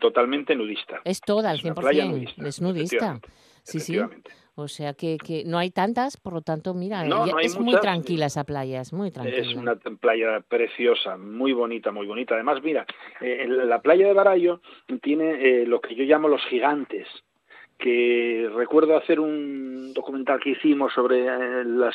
[0.00, 1.00] totalmente nudista.
[1.04, 1.80] Es toda al Es una 100%.
[1.80, 3.20] playa nudista, es nudista.
[3.62, 3.98] Sí, sí.
[4.58, 7.58] O sea que, que no hay tantas, por lo tanto, mira, No, no hay es
[7.58, 9.36] muy tranquila esa playa, es muy tranquila.
[9.38, 12.34] Es una playa preciosa, muy bonita, muy bonita.
[12.34, 12.86] Además, mira,
[13.20, 14.62] eh, en la playa de Barallo
[15.02, 15.32] tiene
[15.62, 17.06] eh, lo que yo llamo los gigantes,
[17.78, 21.94] que recuerdo hacer un documental que hicimos sobre eh, las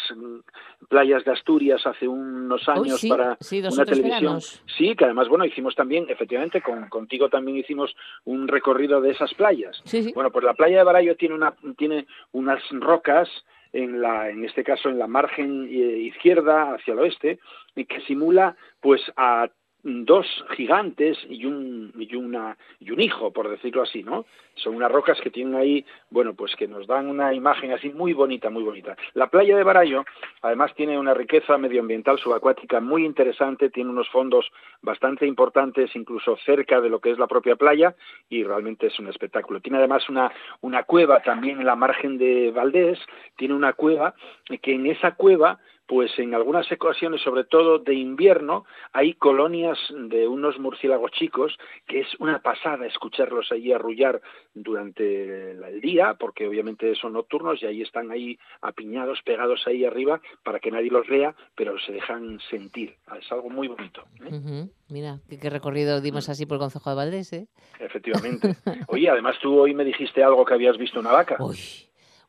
[0.90, 4.20] playas de Asturias hace unos Uy, años sí, para sí, una televisión.
[4.20, 4.64] veranos.
[4.78, 9.34] Sí, que además, bueno, hicimos también, efectivamente, con, contigo también hicimos un recorrido de esas
[9.34, 9.82] playas.
[9.86, 10.12] Sí, sí.
[10.14, 13.30] Bueno, pues la playa de Barallo tiene, una, tiene unas rocas,
[13.74, 17.40] en, la, en este caso en la margen eh, izquierda hacia el oeste,
[17.76, 19.50] y que simula pues a
[19.84, 24.26] dos gigantes y un, y, una, y un hijo, por decirlo así, ¿no?
[24.56, 28.14] Son unas rocas que tienen ahí, bueno, pues que nos dan una imagen así muy
[28.14, 28.96] bonita, muy bonita.
[29.14, 30.06] La playa de Barallo,
[30.42, 34.52] además, tiene una riqueza medioambiental subacuática muy interesante, tiene unos fondos
[34.82, 37.96] bastante importantes, incluso cerca de lo que es la propia playa,
[38.30, 39.62] y realmente es un espectáculo.
[39.62, 43.00] Tiene además una, una cueva también en la margen de Valdés,
[43.36, 44.14] tiene una cueva
[44.62, 50.28] que en esa cueva pues en algunas ocasiones, sobre todo de invierno, hay colonias de
[50.28, 51.58] unos murciélagos chicos
[51.88, 54.22] que es una pasada escucharlos allí arrullar
[54.54, 60.22] durante el día, porque obviamente son nocturnos y ahí están ahí apiñados, pegados ahí arriba
[60.44, 62.96] para que nadie los vea, pero se dejan sentir.
[63.20, 64.04] Es algo muy bonito.
[64.22, 64.68] ¿eh?
[64.90, 67.48] Mira, qué, qué recorrido dimos así por el Concejo de Valdés, ¿eh?
[67.80, 68.56] Efectivamente.
[68.88, 71.38] Oye, además tú hoy me dijiste algo que habías visto una vaca.
[71.40, 71.58] Uy,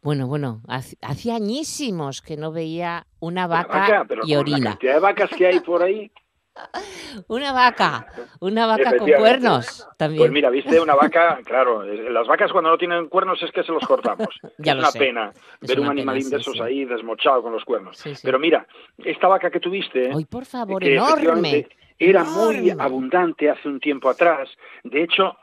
[0.03, 4.39] bueno, bueno, hace- hacía añísimos que no veía una vaca, vaca, pero y con la
[4.41, 4.71] orina.
[4.71, 6.11] cantidad de vacas que hay por ahí,
[7.29, 8.07] Una vaca,
[8.41, 10.19] una vaca con cuernos también.
[10.21, 13.63] Pues mira, viste una vaca, claro, eh, las vacas cuando no tienen cuernos es que
[13.63, 14.29] se los cortamos.
[14.59, 14.99] Ya es lo una sé.
[14.99, 15.33] pena
[15.63, 16.61] Es ver un una pena, animalín de esos sí.
[16.61, 17.97] ahí desmochado con los cuernos.
[17.97, 18.21] Sí, sí.
[18.25, 18.67] Pero mira,
[18.99, 21.69] esta vaca que tuviste, Ay, por favor, enorme.
[22.11, 24.49] Era muy abundante hace un tiempo atrás.
[24.83, 25.37] De hecho,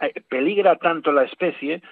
[0.00, 1.82] eh, peligra tanto la especie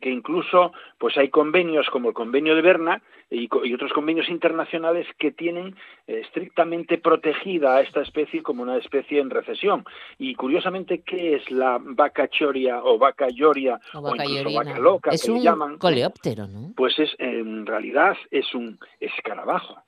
[0.00, 5.30] que incluso pues hay convenios como el convenio de Berna y, otros convenios internacionales que
[5.30, 9.84] tienen eh, estrictamente protegida a esta especie como una especie en recesión.
[10.18, 14.64] Y curiosamente, ¿qué es la vaca choria o vaca lloria O o, vaca incluso llorina.
[14.64, 15.78] vaca loca es que le un llaman?
[15.78, 16.72] coleóptero, ¿no?
[16.76, 19.82] Pues es en realidad es un escarabajo.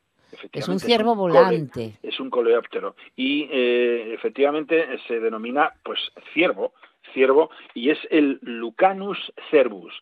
[0.52, 1.98] Es un ciervo volante.
[2.02, 6.00] es un coleóptero y eh, efectivamente se denomina pues
[6.32, 6.72] ciervo,
[7.12, 9.92] ciervo y es el Lucanus cervus.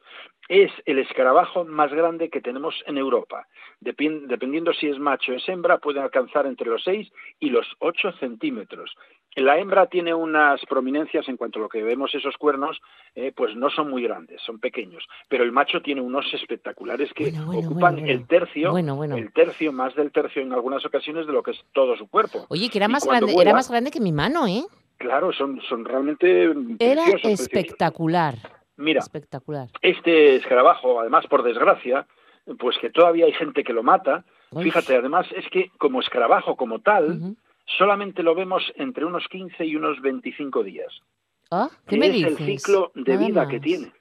[0.48, 3.46] Es el escarabajo más grande que tenemos en Europa.
[3.80, 7.08] Dependiendo si es macho o es hembra, pueden alcanzar entre los 6
[7.38, 8.96] y los 8 centímetros.
[9.36, 12.80] La hembra tiene unas prominencias en cuanto a lo que vemos esos cuernos,
[13.14, 15.06] eh, pues no son muy grandes, son pequeños.
[15.28, 19.16] Pero el macho tiene unos espectaculares que Bueno, bueno, ocupan bueno, el tercio, Bueno, bueno.
[19.16, 22.44] el tercio, más del tercio en algunas ocasiones de lo que es todo su cuerpo.
[22.48, 24.64] Oye, que era más grande, era más grande que mi mano, ¿eh?
[24.98, 27.40] Claro, son, son realmente Era preciosos, preciosos.
[27.40, 28.34] espectacular.
[28.76, 29.68] Mira, Espectacular.
[29.82, 32.06] este escarabajo, además, por desgracia,
[32.58, 34.24] pues que todavía hay gente que lo mata.
[34.60, 37.36] Fíjate, además, es que como escarabajo, como tal.
[37.78, 40.92] Solamente lo vemos entre unos 15 y unos 25 días.
[41.50, 42.40] Ah, ¿Qué que me es dices?
[42.40, 43.64] el ciclo de Nada vida que más.
[43.64, 43.92] tiene.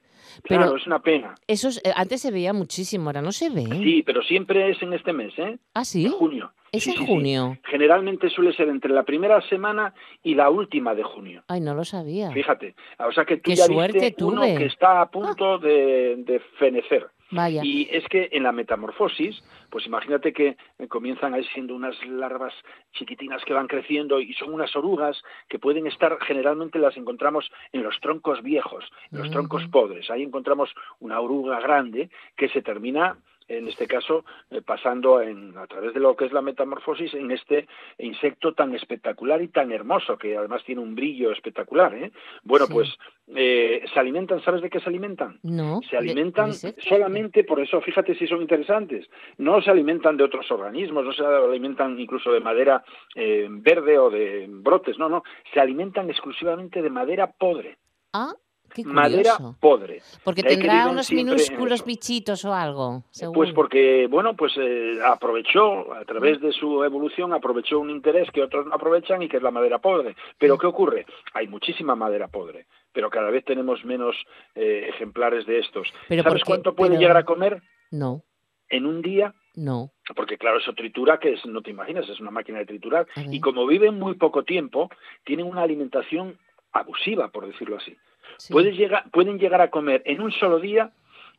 [0.47, 1.35] Pero- Claro, es una pena.
[1.47, 3.65] Eso es- eh, antes se veía muchísimo, ahora no se ve.
[3.65, 5.57] Sí, pero siempre es en este mes, ¿eh?
[5.73, 6.05] Ah, sí.
[6.05, 6.53] En junio.
[6.71, 7.07] Es Sí, en sí, sí.
[7.07, 7.57] junio.
[7.65, 11.43] Generalmente suele ser entre la primera semana y la última de junio.
[11.47, 12.31] Ay, no lo sabía.
[12.31, 14.55] Fíjate, o sea que tú Qué ya suerte viste uno tuve.
[14.55, 17.07] que está a punto de, de fenecer.
[17.31, 17.61] Vaya.
[17.63, 22.53] Y es que en la metamorfosis, pues imagínate que eh, comienzan ahí siendo unas larvas
[22.93, 27.83] chiquitinas que van creciendo y son unas orugas que pueden estar, generalmente las encontramos en
[27.83, 29.71] los troncos viejos, en los troncos Ujú.
[29.71, 30.09] podres.
[30.09, 33.17] Ahí encontramos una oruga grande que se termina
[33.49, 37.31] en este caso eh, pasando en, a través de lo que es la metamorfosis en
[37.31, 42.11] este insecto tan espectacular y tan hermoso que además tiene un brillo espectacular ¿eh?
[42.43, 42.73] bueno Sí.
[42.73, 42.97] pues
[43.35, 45.81] eh, se alimentan sabes de qué se alimentan No.
[45.89, 50.49] se alimentan de solamente por eso fíjate si son interesantes no se alimentan de otros
[50.51, 52.83] organismos no se alimentan incluso de madera
[53.15, 55.23] eh, verde o de brotes no no
[55.53, 57.77] se alimentan exclusivamente de madera podre
[58.13, 58.33] Ah,
[58.73, 63.01] qué madera podre Porque tendrá unos siempre minúsculos bichitos o algo.
[63.05, 63.53] Pues seguro.
[63.53, 68.65] porque, bueno, pues eh, aprovechó, a través de su evolución, aprovechó un interés que otros
[68.65, 70.15] no aprovechan y que es la madera podre.
[70.37, 71.05] Pero ¿qué ocurre?
[71.33, 74.15] Hay muchísima madera podre, pero cada vez tenemos menos
[74.55, 75.87] eh, ejemplares de estos.
[76.07, 77.61] Pero ¿Sabes cuánto puede pero- llegar a comer
[77.91, 78.23] No,
[78.69, 79.33] en un día?
[79.55, 79.91] no.
[80.15, 83.05] Porque claro, eso tritura, que es, no te imaginas, es una máquina de triturar.
[83.29, 84.89] Y como viven muy poco tiempo,
[85.23, 86.37] tienen una alimentación
[86.71, 87.95] abusiva, por decirlo así.
[88.39, 88.51] Sí.
[88.53, 90.91] Puedes llegar, pueden llegar a comer en un solo día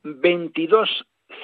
[0.04, 0.88] 22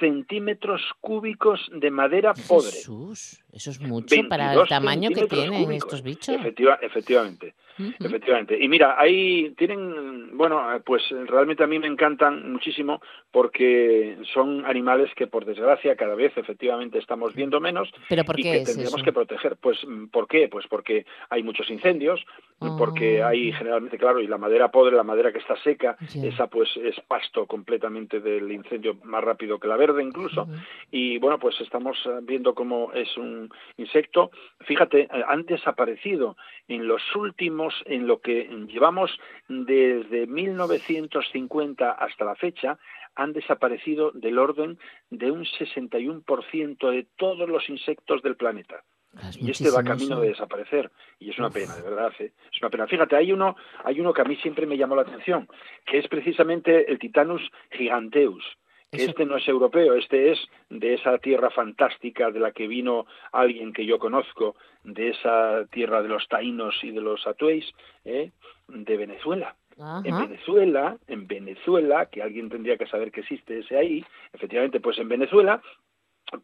[0.01, 2.71] centímetros cúbicos de madera podre.
[2.73, 5.85] Jesús, Eso es mucho para el 22 tamaño que tienen cúbicos.
[5.87, 6.35] estos bichos.
[6.37, 7.55] Efectiva- efectivamente.
[8.01, 8.59] Efectivamente.
[8.62, 13.01] Y mira, ahí tienen, bueno, eh, pues realmente a mí me encantan muchísimo
[13.31, 18.43] porque son animales que por desgracia cada vez efectivamente estamos viendo menos ¿Pero por y
[18.45, 19.05] qué que es tendremos eso?
[19.05, 19.57] que proteger.
[19.57, 20.49] Pues, mm, ¿por qué?
[20.49, 22.24] Pues porque hay muchos incendios,
[22.79, 23.29] porque Ah.
[23.29, 26.99] hay generalmente, claro, y la madera podre, la madera que está seca, esa pues es
[27.07, 30.47] pasto completamente del incendio más rápido que la verde incluso.
[30.91, 34.31] Y bueno, pues estamos eh, viendo cómo es un insecto.
[34.61, 36.37] Fíjate, eh, han desaparecido
[36.68, 42.79] en los últimos, en lo que llevamos desde 1950 hasta la fecha,
[43.14, 44.79] han desaparecido del orden
[45.11, 48.85] de un 61% de todos los insectos del planeta.
[49.17, 50.91] Ah, es Y este va camino de desaparecer.
[51.19, 52.12] Y es una pena, de verdad.
[52.19, 52.33] ¿eh?
[52.53, 52.87] Es una pena.
[52.87, 55.49] Fíjate, hay uno, hay uno que a mí siempre me llamó la atención,
[55.87, 58.45] que es precisamente el Titanus giganteus.
[58.93, 60.39] Eso- este no es europeo, este es
[60.70, 66.03] de esa tierra fantástica de la que vino alguien que yo conozco, de esa tierra
[66.03, 67.70] de los taínos y de los atuéis,
[68.05, 68.30] ¿eh?
[68.68, 69.57] de Venezuela.
[70.05, 70.18] En.
[70.18, 75.09] Venezuela, en Venezuela, que alguien tendría que saber que existe ese ahí, efectivamente, pues en
[75.09, 75.61] Venezuela,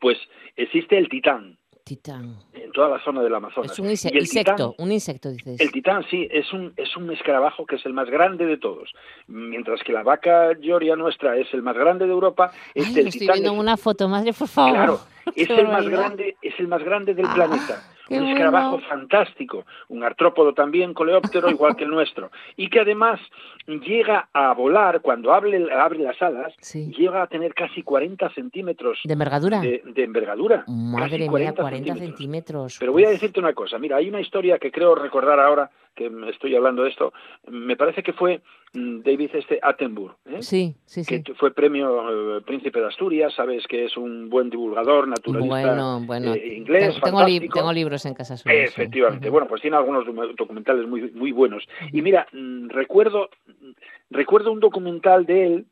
[0.01, 0.19] pues
[0.57, 2.37] existe el titán Titán.
[2.55, 3.73] en toda la zona del Amazonas.
[3.73, 5.61] Es un inse- insecto, titán- un insecto, dices.
[5.61, 8.91] el titán, sí, es un, es un escarabajo que es el más grande de todos.
[9.27, 13.07] Mientras que la vaca lloria nuestra es el más grande de Europa, Ay, este el
[13.09, 14.73] estoy titán viendo es- una foto, madre, por favor.
[14.73, 15.01] Claro,
[15.37, 17.83] es el más grande, es el más grande del Ah, planeta.
[18.09, 18.89] Qué Un escarabajo bueno.
[18.89, 22.31] fantástico, un artrópodo también, coleóptero, igual que el nuestro.
[22.57, 23.21] Y que además
[23.67, 26.93] llega a volar, cuando abre, abre las alas, Sí.
[26.97, 29.61] llega a tener casi 40 centímetros ¿De envergadura?
[29.61, 30.65] de, de envergadura.
[30.67, 32.09] Madre casi mía, 40 40 centímetros.
[32.19, 32.77] centímetros.
[32.81, 36.11] Pero voy a decirte una cosa, mira, hay una historia que creo recordar ahora, que
[36.31, 37.13] estoy hablando de esto,
[37.49, 38.41] me parece que fue
[38.73, 40.43] mm, David este Attenborough, ¿eh?
[40.43, 41.23] Sí, sí, que sí.
[41.23, 46.01] t- fue premio eh, Príncipe de Asturias, sabes que es un buen divulgador, naturalista Bueno,
[46.07, 46.35] bueno.
[46.35, 48.49] eh, inglés, Ten- tengo, li- tengo libros en casa sí.
[48.51, 51.67] Efectivamente, bueno, pues tiene algunos docu- documentales muy muy buenos.
[51.93, 53.29] Y mira, mm, recuerdo
[54.11, 55.67] recuerdo un documental de él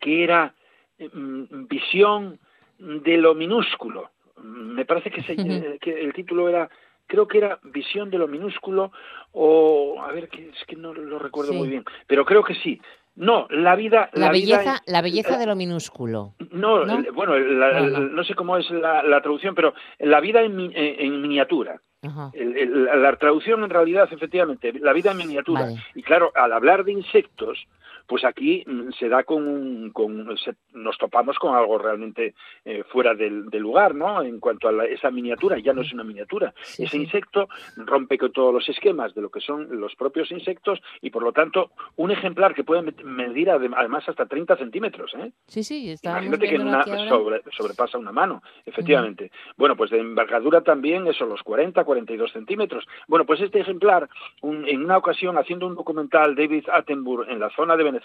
[0.00, 0.54] que era
[0.98, 2.38] mm, visión
[2.78, 4.10] de lo minúsculo.
[4.36, 6.68] Mm, Me parece que, se- eh, que el título era
[7.06, 8.92] creo que era visión de lo minúsculo
[9.32, 11.58] o a ver que es que no lo recuerdo Sí.
[11.58, 12.80] muy bien, pero creo que sí.
[13.18, 16.34] No, la vida La, belleza, la belleza eh, de lo minúsculo.
[16.50, 17.02] no, ¿No?
[17.14, 18.00] bueno, la- no.
[18.00, 21.80] no sé cómo es la, traducción, pero la vida en, mi- en- en miniatura.
[22.02, 22.30] Ajá.
[22.34, 25.62] El- el- la, la traducción en realidad, efectivamente, la vida en miniatura.
[25.62, 25.76] Vale.
[25.94, 27.66] Y claro, al hablar de insectos,
[28.06, 32.34] pues aquí mm, se da con, con se- nos topamos con algo realmente
[32.64, 34.22] eh, fuera del, del lugar, ¿no?
[34.22, 36.54] En cuanto a la- esa miniatura, ya no es una miniatura.
[36.62, 37.02] Sí, Ese sí.
[37.04, 41.22] insecto rompe con todos los esquemas de lo que son los propios insectos y por
[41.22, 45.32] lo tanto un ejemplar que puede medir adem- además hasta 30 centímetros, ¿eh?
[45.46, 49.30] Sí, sí, estábamos Imagínate que una sobre- sobrepasa una mano, efectivamente.
[49.56, 52.86] Bueno, pues de envergadura también, eso, los 40, 42 centímetros.
[53.08, 54.08] Bueno, pues este ejemplar,
[54.42, 57.95] un- en una ocasión, haciendo un documental, David Attenborough, en la zona de Venezuela,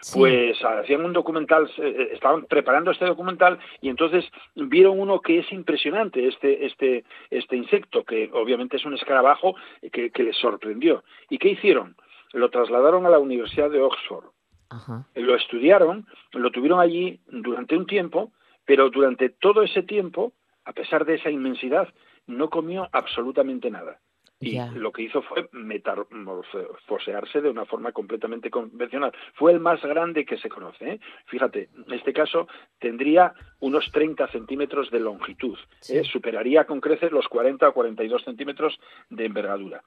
[0.00, 0.18] Sí.
[0.18, 4.24] pues hacían un documental, eh, estaban preparando este documental y entonces
[4.56, 9.90] vieron uno que es impresionante, este, este, este insecto, que obviamente es un escarabajo eh,
[9.90, 11.04] que, que les sorprendió.
[11.30, 11.94] ¿Y qué hicieron?
[12.32, 14.24] Lo trasladaron a la Universidad de Oxford
[14.72, 15.06] Ajá.
[15.14, 18.32] lo estudiaron, lo tuvieron allí durante un tiempo,
[18.64, 20.32] pero durante todo ese tiempo,
[20.64, 21.88] a pesar de esa inmensidad,
[22.26, 24.00] no comió absolutamente nada.
[24.42, 29.12] Y lo que hizo fue metamorfosearse de una forma completamente convencional.
[29.34, 30.94] Fue el más grande que se conoce.
[30.94, 31.00] ¿eh?
[31.26, 32.48] Fíjate, en este caso
[32.80, 35.56] tendría unos 30 centímetros de longitud.
[35.80, 35.98] Sí.
[35.98, 36.04] ¿eh?
[36.04, 38.80] Superaría con creces los 40 o 42 centímetros
[39.10, 39.82] de envergadura.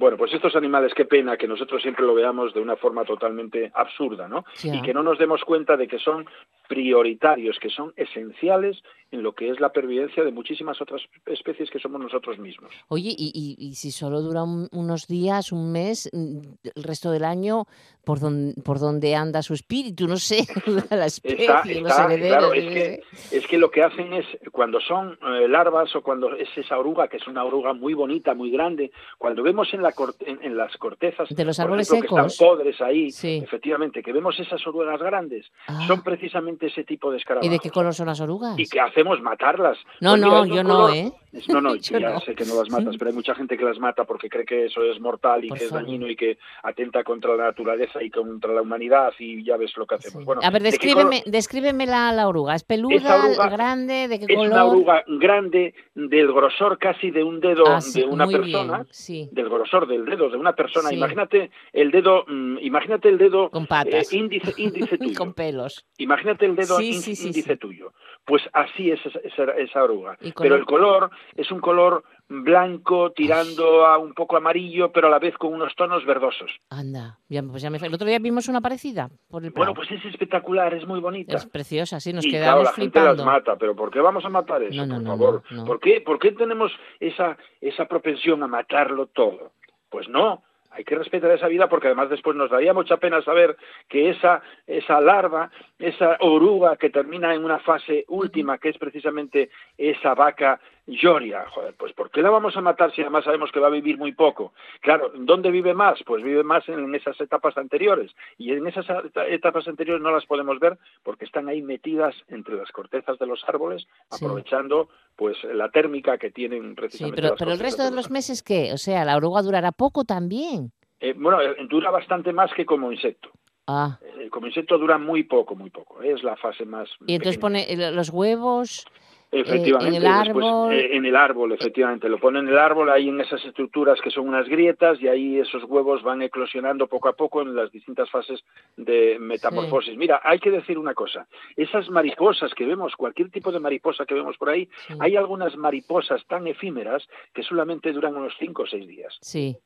[0.00, 3.70] Bueno, pues estos animales, qué pena que nosotros siempre lo veamos de una forma totalmente
[3.74, 4.46] absurda, ¿no?
[4.64, 6.26] Y que no nos demos cuenta de que son
[6.74, 8.78] prioritarios, que son esenciales
[9.10, 12.70] en lo que es la pervivencia de muchísimas otras especies que somos nosotros mismos.
[12.86, 16.38] Oye, y, y- y si solo dura un- unos días, un mes, mm,
[16.76, 17.64] el resto del año,
[18.04, 20.06] ¿por dónde, por dónde anda su espíritu?
[20.06, 20.46] No sé,
[20.96, 22.38] la especie, Está, los está, herederos.
[22.38, 23.36] claro, es que, sé.
[23.38, 27.08] es que lo que hacen es, cuando son eh, larvas o cuando es esa oruga,
[27.08, 30.56] que es una oruga muy bonita, muy grande, cuando vemos en, la corte- en, en
[30.56, 32.22] las cortezas De los por árboles ejemplo, secos.
[32.22, 33.40] que están podres ahí, Sí.
[33.42, 35.84] efectivamente, que vemos esas orugas grandes, Ah.
[35.88, 37.50] son precisamente ese tipo de ¿Y escarabajos.
[37.50, 38.58] de qué color son las orugas?
[38.58, 39.20] ¿Y qué hacemos?
[39.22, 39.78] ¿Matarlas?
[40.00, 41.12] No, Pues no, es yo no, ¿eh?
[41.32, 42.20] Es- No, no, Yo ya no.
[42.20, 44.64] sé que no las matas, pero hay mucha gente que las mata porque cree que
[44.66, 48.10] eso es mortal y Por que es dañino y que atenta contra la naturaleza y
[48.10, 50.24] contra la humanidad y ya ves lo que hacemos.
[50.24, 52.56] Bueno, A ver, ¿de qué descríbeme, descríbeme la, la oruga.
[52.56, 54.52] ¿Es peluda, oruga grande, de qué Es color?
[54.52, 58.86] una oruga grande del grosor casi de un dedo Ah, sí, de una persona, bien,
[58.90, 59.28] sí.
[59.30, 60.92] del grosor del dedo de una persona.
[60.92, 64.12] Imagínate el dedo, mm, imagínate el dedo Con patas.
[64.12, 65.16] eh, índice, índice tuyo.
[65.16, 65.86] Con pelos.
[65.98, 67.92] Imagínate el dedo Sí, ín- sí, sí, índice tuyo.
[68.24, 70.16] Pues así es esa, esa- oruga.
[70.20, 75.10] ¿Y Pero el color es un color blanco tirando a un poco amarillo, pero a
[75.10, 76.50] la vez con unos tonos verdosos.
[76.70, 77.78] Anda, ya, pues ya me...
[77.78, 81.36] El otro día vimos una parecida por el Bueno, pues es espectacular, es muy bonita.
[81.36, 83.24] Es preciosa, sí, nos y claro, quedamos la gente flipando.
[83.24, 84.76] las mata, pero ¿por qué vamos a matar eso?
[84.76, 85.66] No, no, por no, favor.
[85.66, 86.70] ¿Por, qué, ¿Por qué tenemos
[87.00, 89.52] esa, esa propensión a matarlo todo?
[89.88, 93.56] Pues no, hay que respetar esa vida porque además después nos daría mucha pena saber
[93.88, 99.50] que esa, esa larva, esa oruga que termina en una fase última, que es precisamente
[99.76, 103.60] esa vaca lloria, joder, pues ¿por qué la vamos a matar si además sabemos que
[103.60, 104.52] va a vivir muy poco?
[104.80, 105.98] Claro, ¿dónde vive más?
[106.04, 110.26] Pues vive más en esas etapas anteriores y en esas eta- etapas anteriores no las
[110.26, 114.24] podemos ver porque están ahí metidas entre las cortezas de los árboles, Sí.
[114.24, 118.10] aprovechando pues la térmica que tienen Sí, precisamente pero, las pero el resto de los
[118.10, 118.72] meses, ¿qué?
[118.72, 120.72] O sea, la oruga durará poco también.
[120.98, 123.30] Eh, bueno, eh, dura bastante más que como insecto.
[123.66, 126.02] Ah, Eh, como insecto dura muy poco, muy poco.
[126.02, 126.88] eh, Es la fase más.
[127.06, 127.40] y entonces pequeña.
[127.40, 128.86] pone el- los huevos...
[129.32, 130.72] Efectivamente, en el después, árbol.
[130.72, 134.10] eh, en el árbol, efectivamente, lo pone en el árbol, ahí en esas estructuras que
[134.10, 138.10] son unas grietas y ahí esos huevos van eclosionando poco a poco en las distintas
[138.10, 138.42] fases
[138.76, 139.96] de metamorfosis.
[139.96, 144.14] Mira, hay que decir una cosa, esas mariposas que vemos, cualquier tipo de mariposa que
[144.14, 144.94] vemos por ahí, Sí.
[144.98, 149.56] hay algunas mariposas tan efímeras que solamente duran unos cinco o seis días, Sí.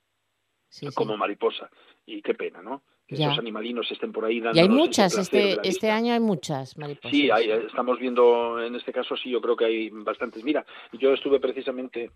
[0.69, 0.95] Sí, sí.
[0.95, 1.71] como mariposa.
[2.05, 2.83] Y qué pena, ¿no?
[3.07, 3.27] Que Ya.
[3.27, 7.11] esos animalinos estén por ahí dando Y hay muchas, este, este año hay muchas mariposas.
[7.11, 10.43] Sí, hay- eh, estamos viendo en este caso, sí, yo creo que hay bastantes.
[10.43, 12.11] Mira, yo estuve precisamente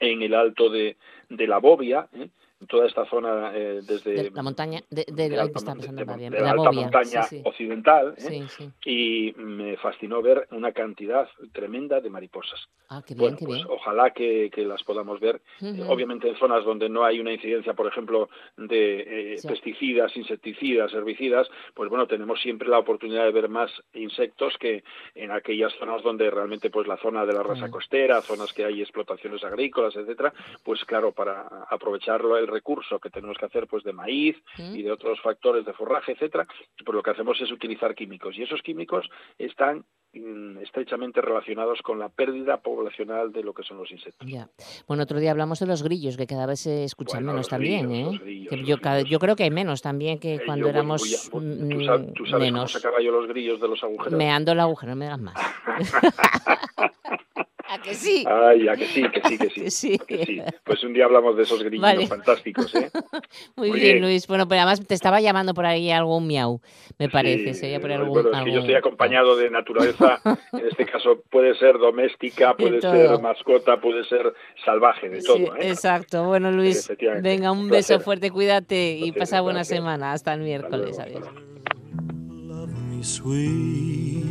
[0.00, 0.96] en el alto de,
[1.28, 2.28] de la Bobia, ¿eh?
[2.66, 5.04] Toda esta zona eh, desde De la montaña, de,
[5.38, 5.74] alta
[6.16, 7.42] bien, la alta bobia, montaña sí, sí.
[7.44, 8.46] occidental ¿eh?
[8.48, 12.68] Sí, y me fascinó ver una cantidad tremenda de mariposas.
[12.88, 13.68] Ah, qué bien, Bueno, qué pues bien.
[13.70, 15.40] ojalá que, que las podamos ver.
[15.60, 15.84] Eh.
[15.88, 21.48] Obviamente en zonas donde no hay una incidencia, por ejemplo, de eh, pesticidas, insecticidas, herbicidas,
[21.74, 24.82] pues bueno, tenemos siempre la oportunidad de ver más insectos que
[25.14, 27.70] en aquellas zonas donde realmente pues la zona de la raza Mm.
[27.70, 30.32] costera, zonas que hay explotaciones agrícolas, etcétera,
[30.64, 34.74] pues claro, para aprovecharlo el recurso que tenemos que hacer pues de maíz ¿Mm?
[34.74, 36.44] y de otros factores de forraje, etcétera,
[36.84, 41.98] pues lo que hacemos es utilizar químicos y esos químicos están mm, estrechamente relacionados con
[41.98, 44.26] la pérdida poblacional de lo que son los insectos.
[44.28, 44.48] Ya.
[44.86, 47.88] Bueno, otro día hablamos de los grillos, que cada vez se escuchan Bueno, menos también,
[47.88, 48.18] grillos, ¿eh?
[48.24, 51.84] grillos, Que yo, creo que hay menos también que Eh, cuando yo éramos mm, ¿tú,
[51.84, 52.72] sabes, tú sabes cómo menos.
[52.72, 54.12] sacaba yo los grillos de los agujeros?
[54.18, 55.34] Meando el agujero, no me digas más.
[57.70, 58.24] ¿A que sí?
[58.26, 59.60] Ay, ya que sí, que sí, que sí.
[59.60, 59.98] Que sí.
[59.98, 60.40] que sí.
[60.64, 62.06] Pues un día hablamos de esos grillos Vale.
[62.06, 62.90] fantásticos, ¿eh?
[63.56, 64.02] Muy, Muy bien, bien.
[64.04, 64.26] Luis.
[64.26, 66.60] Bueno, pero además te estaba llamando por ahí algún miau,
[66.98, 67.52] me parece.
[67.54, 70.20] Sí, se oía por bueno, algún, es que yo algún- estoy acompañado de naturaleza,
[70.52, 74.32] en este caso puede ser doméstica, puede ser mascota, puede ser
[74.64, 75.68] salvaje, de todo, Sí, ¿eh?
[75.70, 76.24] exacto.
[76.24, 76.90] Bueno, Luis,
[77.22, 78.00] venga, un Un beso placer.
[78.04, 79.78] fuerte, cuídate y placer, pasa buena gracias.
[79.78, 80.12] semana.
[80.12, 80.96] Hasta el miércoles.
[80.96, 81.28] luego, Adiós.
[83.00, 84.24] Sweet,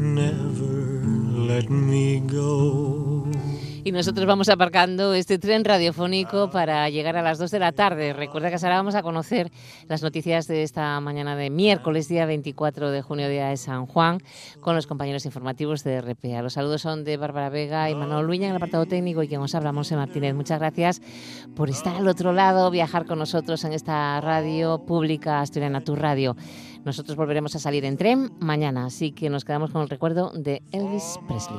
[0.00, 1.04] never
[1.36, 3.09] let me go.
[3.82, 8.12] Y nosotros vamos aparcando este tren radiofónico para llegar a las 2 de la tarde.
[8.12, 9.50] Recuerda que ahora vamos a conocer
[9.88, 14.18] las noticias de esta mañana de miércoles, día 24 de junio, día de San Juan,
[14.60, 16.42] con los compañeros informativos de RPA.
[16.42, 19.40] Los saludos son de Bárbara Vega y Manuel Luña en el apartado técnico y quien
[19.40, 20.34] os habla, Monse Martínez.
[20.34, 21.00] Muchas gracias
[21.56, 26.36] por estar al otro lado, viajar con nosotros en esta radio pública asturiana, tu radio.
[26.84, 30.62] Nosotros volveremos a salir en tren mañana, así que nos quedamos con el recuerdo de
[30.72, 31.58] Elvis Presley.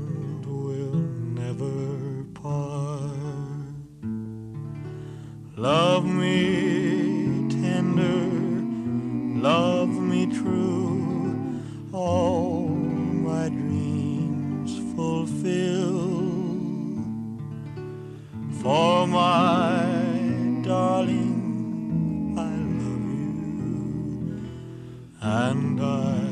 [5.61, 8.25] Love me tender,
[9.39, 11.61] love me true,
[11.93, 16.09] all my dreams fulfill.
[18.63, 19.83] For my
[20.63, 24.41] darling, I love you,
[25.21, 26.30] and I.